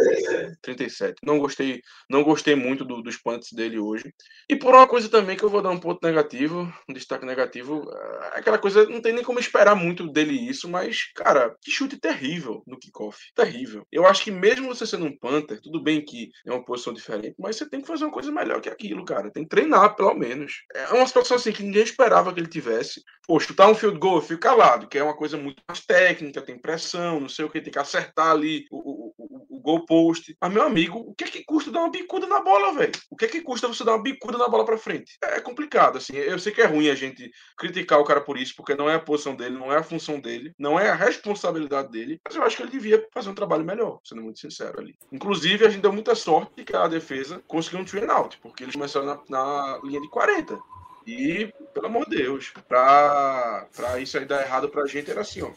[0.63, 1.17] 37.
[1.23, 4.13] Não gostei, não gostei muito do, dos punts dele hoje.
[4.49, 7.89] E por uma coisa também que eu vou dar um ponto negativo, um destaque negativo,
[8.35, 11.99] é aquela coisa, não tem nem como esperar muito dele isso, mas, cara, que chute
[11.99, 13.19] terrível no kickoff.
[13.35, 13.87] Terrível.
[13.91, 17.35] Eu acho que mesmo você sendo um Panther, tudo bem que é uma posição diferente,
[17.39, 19.31] mas você tem que fazer uma coisa melhor que aquilo, cara.
[19.31, 20.63] Tem que treinar, pelo menos.
[20.75, 23.03] É uma situação assim que ninguém esperava que ele tivesse.
[23.27, 26.41] Pô, chutar um field goal, eu fico calado, que é uma coisa muito mais técnica,
[26.41, 29.85] tem pressão, não sei o que, tem que acertar ali o, o, o, o goal
[29.85, 30.35] post.
[30.41, 32.93] Mas, meu amigo, o que é que custa dar uma bicuda na bola, velho?
[33.11, 35.19] O que é que custa você dar uma bicuda na bola pra frente?
[35.23, 36.17] É complicado, assim.
[36.17, 38.95] Eu sei que é ruim a gente criticar o cara por isso, porque não é
[38.95, 42.43] a posição dele, não é a função dele, não é a responsabilidade dele, mas eu
[42.43, 44.97] acho que ele devia fazer um trabalho melhor, sendo muito sincero ali.
[45.13, 48.75] Inclusive, a gente deu muita sorte que a defesa conseguiu um train out, porque eles
[48.75, 50.59] começaram na, na linha de 40.
[51.07, 55.41] E, pelo amor de Deus, pra, pra isso aí dar errado pra gente era assim,
[55.41, 55.51] ó.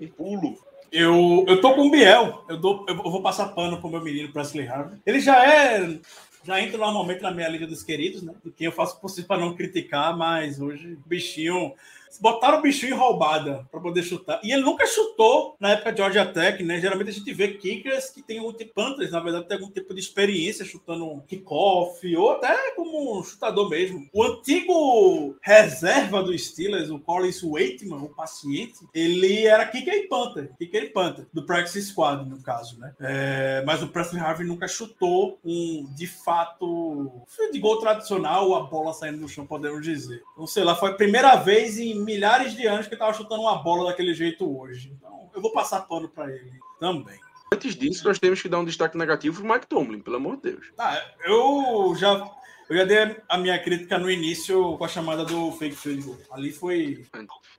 [0.00, 0.56] Um pulo.
[0.92, 2.44] Eu, eu tô com o Biel.
[2.48, 5.00] Eu, dou, eu vou passar pano pro meu menino Presley Harvey.
[5.04, 5.98] Ele já é.
[6.44, 8.34] Já entra normalmente na minha liga dos queridos, né?
[8.44, 11.72] De quem eu faço possível para não criticar, mas hoje o bichinho
[12.20, 14.40] botaram o bichinho em roubada para poder chutar.
[14.42, 16.80] E ele nunca chutou na época de Georgia Tech, né?
[16.80, 19.94] Geralmente a gente vê kickers que tem algum tipo, Panthers, na verdade, tem algum tipo
[19.94, 24.08] de experiência chutando um kickoff ou até como um chutador mesmo.
[24.12, 30.50] O antigo reserva do Steelers, o Collins Waitman, o paciente, ele era kicker e Panther,
[30.58, 32.92] kicker e Panther, do Practice Squad, no caso, né?
[33.00, 37.22] É, mas o Preston Harvey nunca chutou um, de fato,
[37.52, 40.22] de gol tradicional, a bola saindo do chão, podemos dizer.
[40.32, 43.62] Então, sei lá, foi a primeira vez em milhares de anos que estava chutando uma
[43.62, 44.92] bola daquele jeito hoje.
[44.96, 47.18] Então, eu vou passar pano para ele também.
[47.52, 50.52] Antes disso, nós temos que dar um destaque negativo pro Mike Tomlin, pelo amor de
[50.52, 50.72] Deus.
[50.78, 52.30] Ah, eu já
[52.68, 56.18] eu já dei a minha crítica no início com a chamada do fake field goal.
[56.30, 57.04] Ali foi.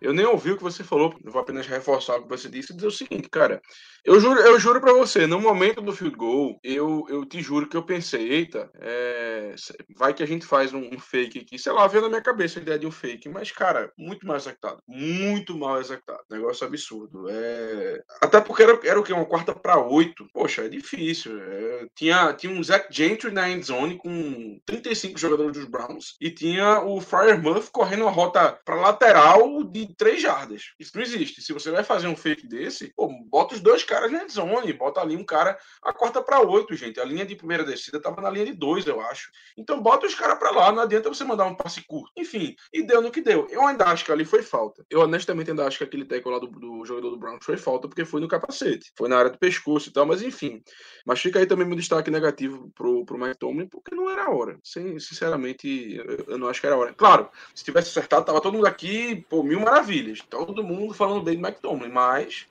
[0.02, 2.76] Eu nem ouvi o que você falou, vou apenas reforçar o que você disse e
[2.76, 3.62] dizer o seguinte, cara.
[4.06, 7.70] Eu juro, eu juro para você, no momento do field goal, eu, eu te juro
[7.70, 9.56] que eu pensei, eita, é,
[9.96, 11.58] vai que a gente faz um, um, fake aqui.
[11.58, 14.36] Sei lá, veio na minha cabeça a ideia de um fake, mas, cara, muito mal
[14.36, 14.82] executado.
[14.86, 16.20] Muito mal executado.
[16.30, 17.30] Negócio absurdo.
[17.30, 18.04] É...
[18.22, 19.14] Até porque era, era o que?
[19.14, 20.28] Uma quarta para oito.
[20.34, 21.42] Poxa, é difícil.
[21.42, 21.88] É...
[21.96, 27.00] Tinha, tinha um Zach Gentry na endzone com 35 jogadores dos Browns e tinha o
[27.02, 30.74] Fryer Muff correndo uma rota para lateral de 3 jardas.
[30.80, 31.42] Isso não existe.
[31.42, 35.02] Se você vai fazer um fake desse, pô, bota os dois caras na zone, bota
[35.02, 37.00] ali um cara a quarta para oito, gente.
[37.00, 39.30] A linha de primeira descida tava na linha de dois, eu acho.
[39.58, 42.12] Então bota os caras para lá, não adianta você mandar um passe curto.
[42.18, 43.48] Enfim, e deu no que deu.
[43.50, 44.86] Eu ainda acho que ali foi falta.
[44.90, 47.88] Eu honestamente ainda acho que aquele tackle lá do, do jogador do Browns foi falta
[47.88, 50.62] porque foi no capacete, foi na área do pescoço e tal, mas enfim.
[51.06, 54.30] Mas fica aí também meu destaque negativo pro, pro Mike Tomlin, porque não era a
[54.30, 54.60] hora.
[54.64, 56.94] Sem, sinceramente, eu, não acho que era hora.
[56.94, 60.22] Claro, se tivesse acertado, tava todo mundo aqui, pô, mil maravilhas.
[60.30, 62.48] Todo mundo falando bem do Tomlin, mas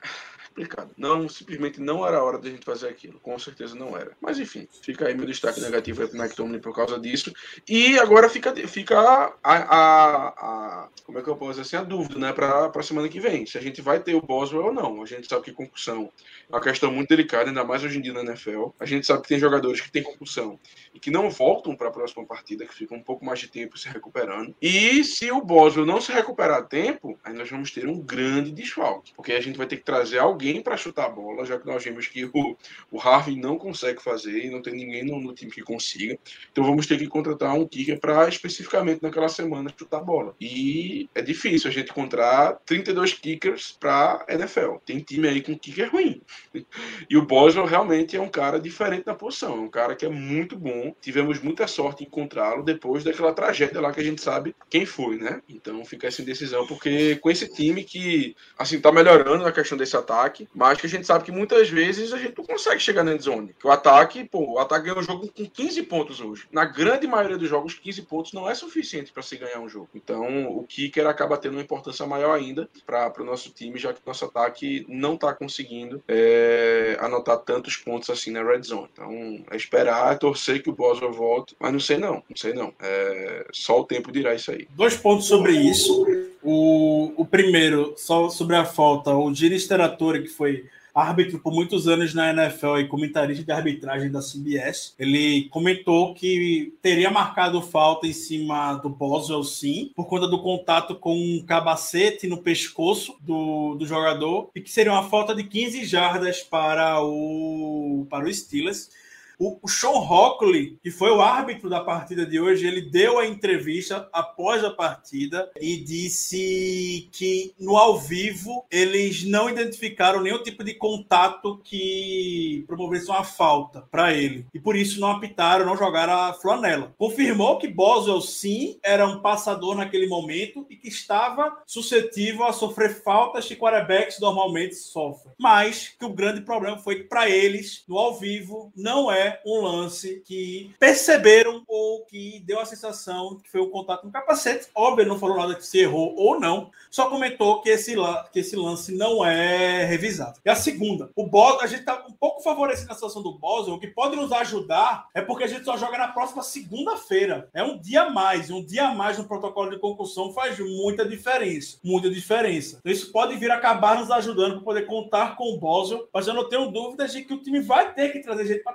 [0.53, 0.91] explicado.
[0.97, 3.19] Não, simplesmente não era a hora da gente fazer aquilo.
[3.21, 4.13] Com certeza não era.
[4.21, 7.33] Mas enfim, fica aí meu destaque negativo aí pro Tomlin por causa disso.
[7.69, 11.83] E agora fica, fica a, a, a como é que eu posso dizer assim, a
[11.83, 13.47] dúvida, né, pra, pra semana que vem.
[13.47, 15.03] Se a gente vai ter o Boswell ou não.
[15.03, 16.11] A gente sabe que concussão
[16.49, 18.69] é uma questão muito delicada, ainda mais hoje em dia na NFL.
[18.79, 20.59] A gente sabe que tem jogadores que têm concussão
[20.95, 23.79] e que não voltam para a próxima partida, que ficam um pouco mais de tempo
[23.79, 24.55] se recuperando.
[24.61, 28.53] E se o Boswell não se recuperar a tempo, aí nós vamos ter um grande
[28.53, 31.67] desfalque, porque a gente vai ter que trazer alguém para chutar a bola, já que
[31.67, 32.57] nós vimos que o,
[32.91, 36.19] o Harvey não consegue fazer e não tem ninguém no, no time que consiga.
[36.51, 40.35] Então vamos ter que contratar um kicker para especificamente naquela semana chutar a bola.
[40.41, 44.77] E é difícil a gente encontrar 32 kickers para NFL.
[44.85, 46.21] Tem time aí com kicker ruim.
[47.11, 50.09] E o Boswell realmente é um cara diferente na posição, é um cara que é
[50.09, 50.95] muito bom.
[51.01, 55.17] Tivemos muita sorte em encontrá-lo depois daquela tragédia lá que a gente sabe quem foi,
[55.17, 55.43] né?
[55.49, 59.97] Então fica essa indecisão, porque com esse time que, assim, tá melhorando na questão desse
[59.97, 63.17] ataque, mas que a gente sabe que muitas vezes a gente não consegue chegar na
[63.17, 63.55] zone.
[63.59, 66.47] Que o ataque, pô, o ataque o jogo com 15 pontos hoje.
[66.51, 69.89] Na grande maioria dos jogos, 15 pontos não é suficiente para se ganhar um jogo.
[69.95, 74.01] Então o kicker acaba tendo uma importância maior ainda para o nosso time, já que
[74.07, 76.03] nosso ataque não tá conseguindo.
[76.09, 78.89] É, anotar tantos pontos assim na red zone.
[78.93, 82.53] Então, é esperar, é torcer que o Boswell volte, mas não sei não, não sei
[82.53, 82.73] não.
[82.81, 84.67] É, só o tempo dirá isso aí.
[84.71, 86.07] Dois pontos sobre isso.
[86.43, 91.89] O, o primeiro, só sobre a falta, o Giri Steratori, que foi árbitro por muitos
[91.89, 94.95] anos na NFL e comentarista de arbitragem da CBS.
[94.99, 100.95] Ele comentou que teria marcado falta em cima do Boswell, sim, por conta do contato
[100.95, 105.85] com um cabacete no pescoço do, do jogador, e que seria uma falta de 15
[105.85, 108.91] jardas para o, para o Steelers.
[109.39, 113.27] O, o Sean Hockley, que foi o árbitro da partida de hoje, ele deu a
[113.27, 120.63] entrevista após a partida e disse que no ao vivo eles não identificaram nenhum tipo
[120.63, 124.47] de contato que promovesse uma falta para ele.
[124.53, 126.95] E por isso não apitaram, não jogaram a flanela.
[126.99, 133.03] Confirmou que Boswell sim era um passador naquele momento e que estava suscetível a sofrer
[133.03, 135.35] faltas que quarterbacks normalmente sofrem.
[135.39, 139.61] Mas que o grande problema foi que para eles, no ao vivo, não é um
[139.61, 144.69] lance que perceberam ou que deu a sensação que foi um contato no capacete.
[144.75, 147.95] Óbvio, não falou nada que se errou ou não, só comentou que esse,
[148.33, 150.41] que esse lance não é revisado.
[150.45, 153.77] E a segunda, o Boswell, a gente está um pouco favorecido na situação do Boswell,
[153.77, 157.49] o que pode nos ajudar é porque a gente só joga na próxima segunda-feira.
[157.55, 161.07] É um dia a mais, um dia a mais no protocolo de concussão faz muita
[161.07, 162.79] diferença, muita diferença.
[162.81, 166.35] Então isso pode vir acabar nos ajudando para poder contar com o Boswell, mas eu
[166.35, 168.75] não tenho dúvidas de que o time vai ter que trazer gente para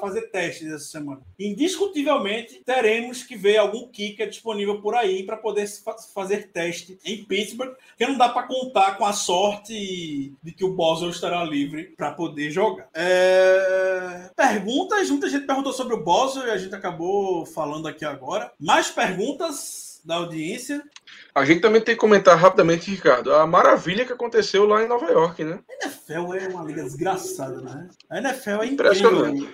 [0.00, 1.20] fazer testes essa semana.
[1.38, 5.66] Indiscutivelmente, teremos que ver algum kicker disponível por aí para poder
[6.14, 10.74] fazer teste em Pittsburgh, que não dá para contar com a sorte de que o
[10.74, 12.88] Boswell estará livre para poder jogar.
[12.94, 14.30] É...
[14.36, 15.10] Perguntas?
[15.10, 18.52] Muita gente perguntou sobre o Boswell e a gente acabou falando aqui agora.
[18.58, 20.82] Mais perguntas da audiência?
[21.34, 25.10] A gente também tem que comentar rapidamente, Ricardo, a maravilha que aconteceu lá em Nova
[25.10, 25.60] York, né?
[25.68, 27.88] A NFL é uma liga desgraçada, né?
[28.10, 29.48] A NFL é incrível.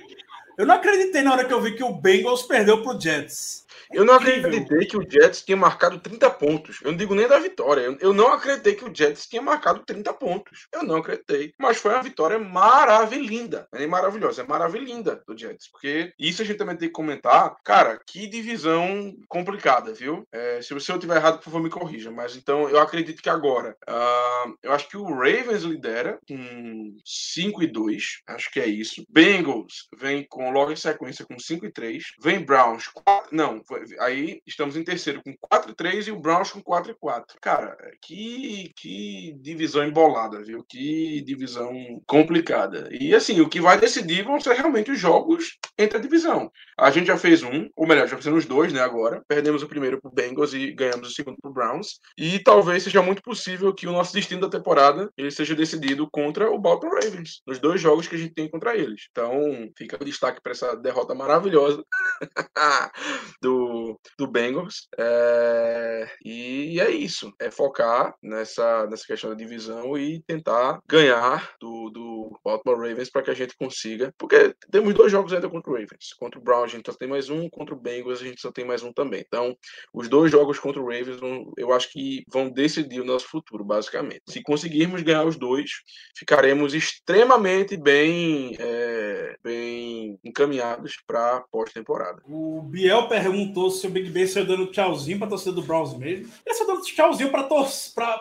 [0.56, 3.64] Eu não acreditei na hora que eu vi que o Bengals perdeu pro Jets.
[3.92, 6.80] Eu não acreditei que o Jets tinha marcado 30 pontos.
[6.82, 7.96] Eu não digo nem da vitória.
[8.00, 10.68] Eu não acreditei que o Jets tinha marcado 30 pontos.
[10.72, 11.52] Eu não acreditei.
[11.58, 13.66] Mas foi uma vitória maravilhosa.
[13.72, 15.68] É maravilhosa, é maravilhosa do Jets.
[15.70, 17.56] Porque isso a gente também tem que comentar.
[17.64, 20.26] Cara, que divisão complicada, viu?
[20.32, 22.10] É, se eu tiver errado, por favor, me corrija.
[22.10, 23.76] Mas então eu acredito que agora.
[23.88, 28.22] Uh, eu acho que o Ravens lidera com 5 e 2.
[28.26, 29.04] Acho que é isso.
[29.08, 32.04] Bengals vem com logo em sequência com 5 e 3.
[32.20, 32.88] Vem Browns.
[32.88, 33.62] 4, não,
[34.00, 37.36] Aí estamos em terceiro com 4 e 3 e o Browns com 4 e 4.
[37.40, 40.64] Cara, que, que divisão embolada, viu?
[40.68, 41.72] Que divisão
[42.06, 42.88] complicada.
[42.90, 46.50] E assim, o que vai decidir vão ser realmente os jogos entre a divisão.
[46.78, 49.22] A gente já fez um, ou melhor, já fizemos dois, né, agora.
[49.28, 52.00] Perdemos o primeiro pro Bengals e ganhamos o segundo pro Browns.
[52.16, 56.50] E talvez seja muito possível que o nosso destino da temporada ele seja decidido contra
[56.50, 59.08] o Baltimore Ravens, nos dois jogos que a gente tem contra eles.
[59.10, 61.82] Então, fica o destaque para essa derrota maravilhosa
[63.42, 63.67] do
[64.16, 64.88] do, Bengals.
[64.98, 67.32] É, e é isso.
[67.40, 73.22] É focar nessa, nessa questão da divisão e tentar ganhar do, do Baltimore Ravens para
[73.22, 74.12] que a gente consiga.
[74.18, 76.12] Porque temos dois jogos ainda contra o Ravens.
[76.18, 78.50] Contra o Brown a gente só tem mais um, contra o Bengals a gente só
[78.50, 79.22] tem mais um também.
[79.26, 79.56] Então,
[79.92, 81.18] os dois jogos contra o Ravens
[81.56, 84.22] eu acho que vão decidir o nosso futuro, basicamente.
[84.28, 85.70] Se conseguirmos ganhar os dois,
[86.16, 92.20] ficaremos extremamente bem, é, bem encaminhados para pós-temporada.
[92.24, 95.62] O Biel perguntou perguntou se o Big Ben saiu dando tchauzinho para a torcida do
[95.62, 96.30] Browns mesmo.
[96.46, 97.48] Ele saiu dando tchauzinho para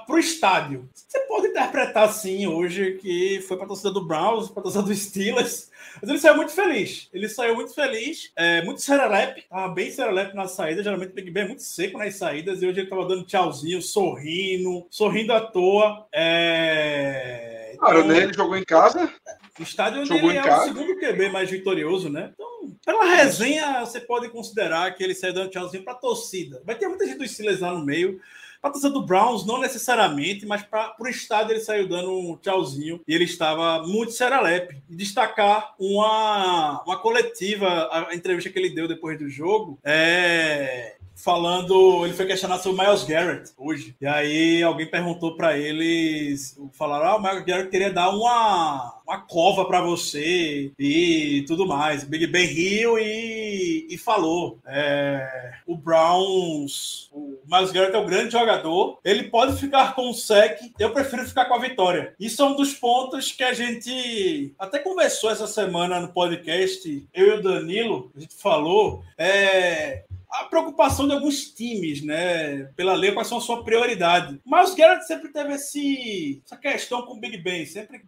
[0.10, 0.90] o estádio.
[0.94, 4.84] Você pode interpretar assim hoje que foi para a torcida do Browns, para a torcida
[4.84, 5.70] do Steelers.
[6.02, 7.10] Mas ele saiu muito feliz.
[7.14, 10.84] Ele saiu muito feliz, é, muito serelepe, tava bem serelepe na saída.
[10.84, 12.62] Geralmente o Big Ben é muito seco nas saídas.
[12.62, 16.08] E hoje ele tava dando tchauzinho, sorrindo, sorrindo à toa.
[16.14, 17.72] É...
[17.74, 18.18] Então, Cara, né?
[18.24, 19.12] ele jogou em casa.
[19.60, 20.66] O estádio onde Jogou ele é casa.
[20.66, 22.32] o segundo QB mais vitorioso, né?
[22.34, 22.48] Então,
[22.86, 26.62] pela resenha, você pode considerar que ele saiu dando tchauzinho para a torcida.
[26.66, 28.20] Vai ter muita gente dos Steelers lá no meio.
[28.60, 32.36] Para a torcida do Browns, não necessariamente, mas para o estádio ele saiu dando um
[32.38, 34.82] tchauzinho e ele estava muito serelepe.
[34.90, 42.06] E destacar uma, uma coletiva, a entrevista que ele deu depois do jogo, é, falando,
[42.06, 43.96] ele foi questionado sobre Miles Garrett hoje.
[44.00, 49.22] E aí alguém perguntou para eles, falaram: "Ah, o Miles Garrett queria dar uma uma
[49.22, 52.04] cova para você e tudo mais".
[52.04, 58.32] Big Ben riu e, e falou: é, "O Browns, o Miles Garrett é um grande
[58.32, 62.14] jogador, ele pode ficar com o sec, eu prefiro ficar com a vitória".
[62.20, 67.28] Isso é um dos pontos que a gente até conversou essa semana no podcast, eu
[67.28, 72.66] e o Danilo, a gente falou, é, a preocupação de alguns times, né?
[72.76, 74.40] Pela lei, quais são a sua prioridade.
[74.46, 78.02] Mas o Garrett sempre teve esse, essa questão com o Big Ben, sempre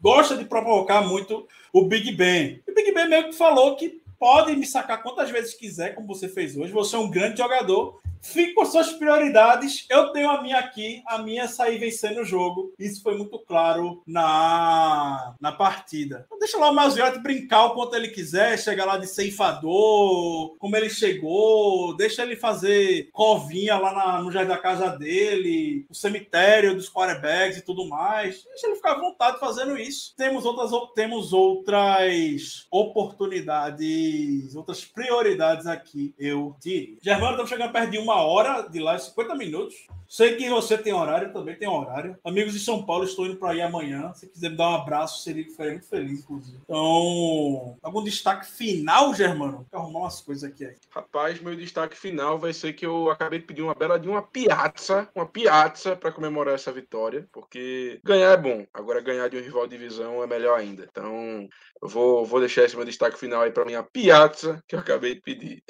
[0.00, 2.60] gosta de provocar muito o Big Ben.
[2.66, 6.06] E o Big Ben meio que falou que pode me sacar quantas vezes quiser, como
[6.06, 6.72] você fez hoje.
[6.72, 8.00] Você é um grande jogador.
[8.22, 9.86] Fique com suas prioridades.
[9.88, 12.72] Eu tenho a minha aqui, a minha é sair vencendo o jogo.
[12.78, 16.26] Isso foi muito claro na, na partida.
[16.30, 20.76] O deixa lá o Maziotti brincar o quanto ele quiser, chegar lá de ceifador, como
[20.76, 26.74] ele chegou, deixa ele fazer covinha lá na, no jardim da casa dele, o cemitério
[26.74, 28.44] dos quarterbacks e tudo mais.
[28.44, 30.14] Deixa ele ficar à vontade fazendo isso.
[30.16, 36.96] Temos outras, temos outras oportunidades, outras prioridades aqui, eu diria.
[37.00, 39.74] Germano, estamos chegando perto de uma hora de live, 50 minutos.
[40.10, 42.18] Sei que você tem horário, também tem horário.
[42.24, 44.12] Amigos de São Paulo, estou indo para aí amanhã.
[44.12, 46.58] Se quiser me dar um abraço, seria muito feliz, inclusive.
[46.64, 49.64] Então, algum destaque final, Germano?
[49.70, 50.74] Vou arrumar umas coisas aqui aí.
[50.90, 54.20] Rapaz, meu destaque final vai ser que eu acabei de pedir uma bela de uma
[54.20, 58.66] piazza, uma piazza para comemorar essa vitória, porque ganhar é bom.
[58.74, 60.88] Agora ganhar de um rival de divisão é melhor ainda.
[60.90, 61.48] Então,
[61.80, 65.14] eu vou, vou deixar esse meu destaque final aí para minha piazza que eu acabei
[65.14, 65.62] de pedir.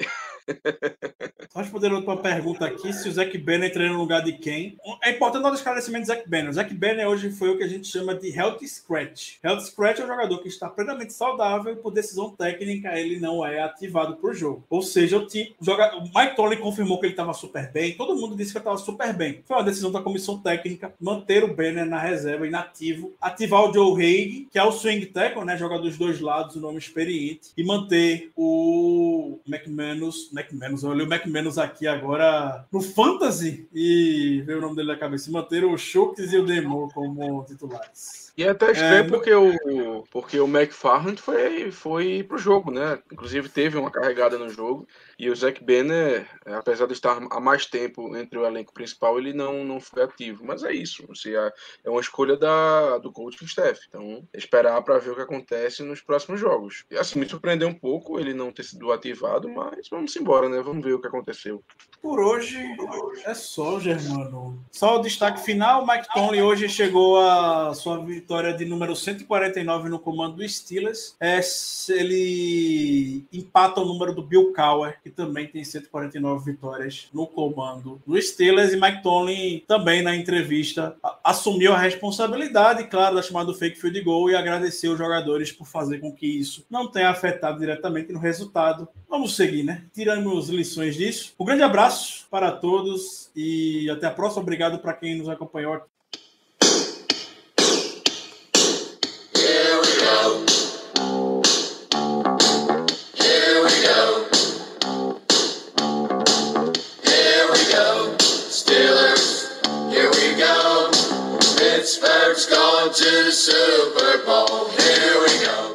[1.51, 4.77] Só respondendo outra pergunta aqui, se o Zac Banner entraria no lugar de quem?
[5.03, 6.49] É importante dar o esclarecimento do Zac Banner.
[6.49, 9.35] O Zac Banner hoje foi o que a gente chama de health scratch.
[9.43, 13.45] Health scratch é um jogador que está plenamente saudável e por decisão técnica ele não
[13.45, 14.63] é ativado para o jogo.
[14.69, 17.93] Ou seja, o, time, o, jogador, o Mike Tolley confirmou que ele estava super bem,
[17.93, 19.41] todo mundo disse que estava super bem.
[19.45, 24.01] Foi uma decisão da comissão técnica manter o Banner na reserva inativo, ativar o Joe
[24.01, 27.63] Haig, que é o swing tackle, né, joga dos dois lados, o nome experiente, e
[27.63, 30.83] manter o McManus McManus.
[30.83, 32.20] Olhei o McManus aqui agora
[32.71, 35.31] no Fantasy e veio o nome dele na cabeça.
[35.31, 38.30] Manteram o Schultz e o Demo como titulares.
[38.37, 42.99] E é até estranho é, porque, o, porque o McFarland foi, foi pro jogo, né?
[43.11, 44.87] Inclusive teve uma carregada no jogo.
[45.19, 49.33] E o Zac Banner, apesar de estar há mais tempo entre o elenco principal, ele
[49.33, 50.43] não, não foi ativo.
[50.45, 51.05] Mas é isso.
[51.11, 51.51] Assim, é,
[51.83, 53.79] é uma escolha da, do coaching staff.
[53.87, 56.85] Então, esperar para ver o que acontece nos próximos jogos.
[56.89, 60.61] E assim, me surpreendeu um pouco ele não ter sido ativado, mas vamos embora, né?
[60.61, 61.63] Vamos ver o que aconteceu.
[62.01, 62.57] Por hoje
[63.25, 64.59] é só, Germano.
[64.71, 67.99] Só o destaque final: Mike Tomlin hoje chegou a sua
[68.31, 71.17] vitória de número 149 no comando do Steelers.
[71.19, 71.41] É,
[71.89, 78.21] ele empata o número do Bill Cowher, que também tem 149 vitórias no comando do
[78.21, 78.71] Steelers.
[78.71, 83.99] E Mike Tomlin também na entrevista assumiu a responsabilidade, claro, da chamada do fake field
[83.99, 88.19] goal e agradeceu os jogadores por fazer com que isso não tenha afetado diretamente no
[88.19, 88.87] resultado.
[89.09, 89.83] Vamos seguir, né?
[89.93, 91.33] Tiramos lições disso.
[91.37, 94.41] Um grande abraço para todos e até a próxima.
[94.41, 95.90] Obrigado para quem nos acompanhou aqui.
[100.01, 100.09] Here
[103.63, 104.27] we go.
[107.03, 108.15] Here we go.
[108.19, 110.89] Steelers, here we go.
[111.55, 114.69] Pittsburgh's going to the Super Bowl.
[114.69, 115.70] Here we go.